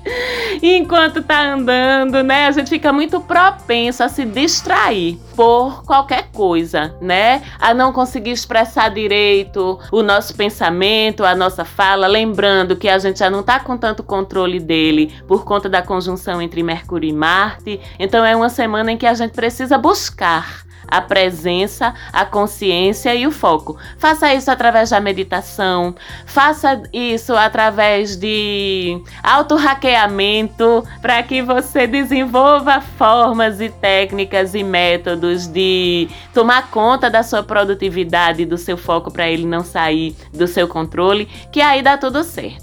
Enquanto 0.63 1.23
tá 1.23 1.53
andando, 1.53 2.23
né? 2.23 2.47
A 2.47 2.51
gente 2.51 2.71
fica 2.71 2.93
muito 2.93 3.21
propenso 3.21 4.03
a 4.03 4.09
se 4.09 4.25
distrair 4.25 5.19
por 5.37 5.85
qualquer 5.85 6.31
coisa, 6.33 6.95
né? 7.01 7.43
A 7.61 7.73
não 7.75 7.93
conseguir 7.93 8.31
expressar 8.31 8.89
direito 8.89 9.79
o 9.91 10.03
nosso 10.03 10.35
pensamento, 10.35 11.25
a 11.25 11.35
nossa 11.35 11.65
fala, 11.65 12.07
lembrando 12.07 12.77
que 12.77 12.89
a 12.89 12.99
gente 12.99 13.19
já 13.19 13.31
não 13.31 13.43
tá 13.43 13.61
com 13.61 13.77
tanto 13.77 14.03
controle 14.03 14.61
dele 14.61 15.13
por 15.27 15.45
conta 15.45 15.69
da 15.69 15.83
conjunção 15.83 16.41
entre 16.41 16.63
Mercúrio 16.63 17.09
e 17.09 17.13
Marte. 17.13 17.81
Então 17.99 18.25
é 18.25 18.37
uma 18.37 18.49
semana 18.49 18.93
em 18.93 18.97
que 18.97 19.07
a 19.07 19.15
gente 19.15 19.33
precisa 19.33 19.79
buscar 19.79 20.65
a 20.93 21.01
presença, 21.01 21.95
a 22.13 22.27
consciência 22.27 23.15
e 23.15 23.27
o 23.27 23.31
foco. 23.31 23.79
Faça 23.97 24.35
isso 24.35 24.51
através 24.51 24.91
da 24.91 25.01
meditação, 25.01 25.95
faça 26.27 26.83
isso 26.93 27.35
através 27.35 28.15
de 28.15 29.03
auto-hackeamento 29.23 30.85
para 31.01 31.23
que 31.23 31.41
você 31.41 31.87
desenvolva 31.87 32.83
formas 32.83 33.59
e 33.59 33.71
técnicas 33.71 34.55
e 34.55 34.63
métodos 34.63 35.47
de 35.47 36.09
tomar 36.35 36.71
conta 36.71 37.09
da 37.09 37.23
sua 37.23 37.43
produtividade, 37.43 38.45
do 38.45 38.59
seu 38.59 38.77
foco 38.77 39.11
para 39.11 39.27
ele 39.29 39.47
não 39.47 39.65
sair 39.65 40.15
do 40.31 40.47
seu 40.47 40.69
controle, 40.69 41.25
que 41.51 41.63
aí 41.63 41.81
dá 41.81 41.97
tudo 41.97 42.23
certo. 42.23 42.62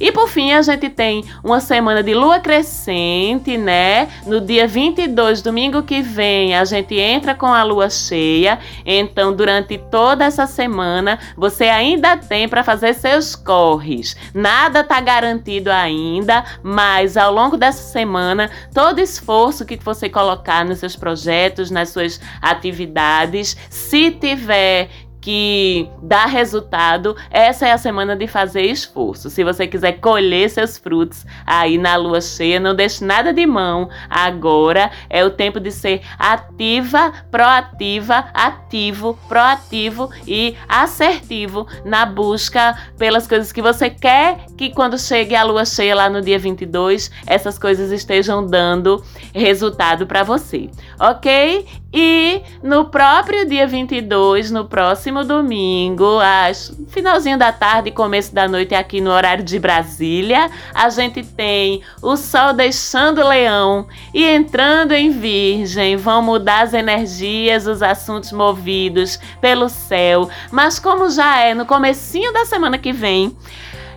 E 0.00 0.10
por 0.10 0.28
fim, 0.28 0.52
a 0.52 0.62
gente 0.62 0.88
tem 0.88 1.22
uma 1.44 1.60
semana 1.60 2.02
de 2.02 2.14
lua 2.14 2.40
crescente, 2.40 3.58
né? 3.58 4.08
No 4.26 4.40
dia 4.40 4.66
22, 4.66 5.42
domingo 5.42 5.82
que 5.82 6.00
vem, 6.00 6.56
a 6.56 6.64
gente 6.64 6.98
entra 6.98 7.34
com 7.34 7.46
a 7.46 7.62
lua 7.62 7.90
cheia. 7.90 8.58
Então, 8.86 9.30
durante 9.30 9.76
toda 9.76 10.24
essa 10.24 10.46
semana, 10.46 11.18
você 11.36 11.64
ainda 11.64 12.16
tem 12.16 12.48
para 12.48 12.64
fazer 12.64 12.94
seus 12.94 13.36
corres. 13.36 14.16
Nada 14.32 14.82
tá 14.82 14.98
garantido 15.02 15.70
ainda, 15.70 16.44
mas 16.62 17.18
ao 17.18 17.30
longo 17.30 17.58
dessa 17.58 17.82
semana, 17.92 18.50
todo 18.72 19.00
esforço 19.00 19.66
que 19.66 19.76
você 19.76 20.08
colocar 20.08 20.64
nos 20.64 20.78
seus 20.78 20.96
projetos, 20.96 21.70
nas 21.70 21.90
suas 21.90 22.18
atividades, 22.40 23.54
se 23.68 24.10
tiver 24.12 24.88
que 25.20 25.88
dá 26.02 26.24
resultado, 26.26 27.16
essa 27.30 27.68
é 27.68 27.72
a 27.72 27.78
semana 27.78 28.16
de 28.16 28.26
fazer 28.26 28.62
esforço. 28.62 29.28
Se 29.28 29.44
você 29.44 29.66
quiser 29.66 30.00
colher 30.00 30.48
seus 30.48 30.78
frutos 30.78 31.26
aí 31.46 31.76
na 31.76 31.96
lua 31.96 32.20
cheia, 32.20 32.58
não 32.58 32.74
deixe 32.74 33.04
nada 33.04 33.32
de 33.32 33.46
mão. 33.46 33.88
Agora 34.08 34.90
é 35.08 35.24
o 35.24 35.30
tempo 35.30 35.60
de 35.60 35.70
ser 35.70 36.00
ativa, 36.18 37.12
proativa, 37.30 38.28
ativo, 38.32 39.18
proativo 39.28 40.10
e 40.26 40.56
assertivo 40.68 41.66
na 41.84 42.06
busca 42.06 42.76
pelas 42.96 43.26
coisas 43.26 43.52
que 43.52 43.60
você 43.60 43.90
quer 43.90 44.46
que 44.56 44.70
quando 44.70 44.98
chegue 44.98 45.34
a 45.34 45.42
lua 45.42 45.64
cheia 45.64 45.94
lá 45.94 46.08
no 46.08 46.22
dia 46.22 46.38
22, 46.38 47.10
essas 47.26 47.58
coisas 47.58 47.90
estejam 47.90 48.44
dando 48.44 49.02
resultado 49.34 50.06
para 50.06 50.22
você. 50.22 50.70
OK? 50.98 51.66
E 51.92 52.42
no 52.62 52.84
próprio 52.86 53.46
dia 53.48 53.66
22, 53.66 54.50
no 54.50 54.64
próximo 54.66 55.09
domingo, 55.24 56.18
às 56.20 56.72
finalzinho 56.88 57.36
da 57.36 57.52
tarde, 57.52 57.90
começo 57.90 58.34
da 58.34 58.48
noite, 58.48 58.74
aqui 58.74 59.00
no 59.00 59.10
horário 59.10 59.42
de 59.42 59.58
Brasília, 59.58 60.50
a 60.72 60.88
gente 60.88 61.22
tem 61.22 61.82
o 62.00 62.16
Sol 62.16 62.52
deixando 62.52 63.26
Leão 63.26 63.86
e 64.14 64.24
entrando 64.24 64.92
em 64.92 65.10
Virgem. 65.10 65.96
Vão 65.96 66.22
mudar 66.22 66.62
as 66.62 66.72
energias, 66.72 67.66
os 67.66 67.82
assuntos 67.82 68.32
movidos 68.32 69.18
pelo 69.40 69.68
céu. 69.68 70.30
Mas 70.50 70.78
como 70.78 71.10
já 71.10 71.38
é 71.40 71.54
no 71.54 71.66
comecinho 71.66 72.32
da 72.32 72.44
semana 72.44 72.78
que 72.78 72.92
vem, 72.92 73.36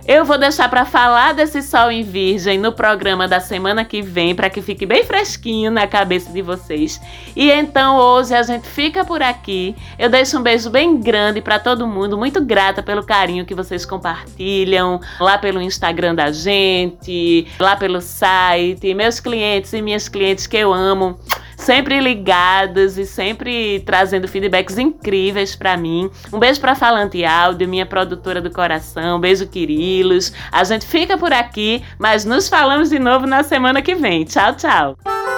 eu 0.06 0.24
vou 0.24 0.36
deixar 0.36 0.68
para 0.68 0.84
falar 0.84 1.32
desse 1.32 1.62
sol 1.62 1.90
em 1.90 2.02
virgem 2.02 2.58
no 2.58 2.72
programa 2.72 3.26
da 3.26 3.40
semana 3.40 3.84
que 3.84 4.02
vem, 4.02 4.34
para 4.34 4.50
que 4.50 4.60
fique 4.60 4.84
bem 4.84 5.02
fresquinho 5.02 5.70
na 5.70 5.86
cabeça 5.86 6.30
de 6.30 6.42
vocês. 6.42 7.00
E 7.34 7.50
então 7.50 7.96
hoje 7.96 8.34
a 8.34 8.42
gente 8.42 8.68
fica 8.68 9.04
por 9.04 9.22
aqui. 9.22 9.74
Eu 9.98 10.10
deixo 10.10 10.38
um 10.38 10.42
beijo 10.42 10.68
bem 10.68 11.00
grande 11.00 11.40
para 11.40 11.58
todo 11.58 11.86
mundo, 11.86 12.18
muito 12.18 12.44
grata 12.44 12.82
pelo 12.82 13.02
carinho 13.02 13.46
que 13.46 13.54
vocês 13.54 13.86
compartilham 13.86 15.00
lá 15.18 15.38
pelo 15.38 15.62
Instagram 15.62 16.14
da 16.14 16.30
gente, 16.30 17.46
lá 17.58 17.74
pelo 17.74 18.00
site, 18.02 18.92
meus 18.92 19.20
clientes 19.20 19.72
e 19.72 19.80
minhas 19.80 20.08
clientes 20.08 20.46
que 20.46 20.56
eu 20.56 20.72
amo. 20.72 21.18
Sempre 21.56 22.00
ligados 22.00 22.98
e 22.98 23.06
sempre 23.06 23.80
trazendo 23.80 24.28
feedbacks 24.28 24.78
incríveis 24.78 25.54
para 25.54 25.76
mim. 25.76 26.10
Um 26.32 26.38
beijo 26.38 26.60
para 26.60 26.74
Falante 26.74 27.24
Áudio, 27.24 27.68
minha 27.68 27.86
produtora 27.86 28.40
do 28.40 28.50
coração. 28.50 29.16
Um 29.16 29.20
beijo, 29.20 29.46
Quirilos. 29.46 30.32
A 30.50 30.64
gente 30.64 30.86
fica 30.86 31.16
por 31.18 31.32
aqui, 31.32 31.82
mas 31.98 32.24
nos 32.24 32.48
falamos 32.48 32.90
de 32.90 32.98
novo 32.98 33.26
na 33.26 33.42
semana 33.42 33.82
que 33.82 33.94
vem. 33.94 34.24
Tchau, 34.24 34.54
tchau. 34.54 35.33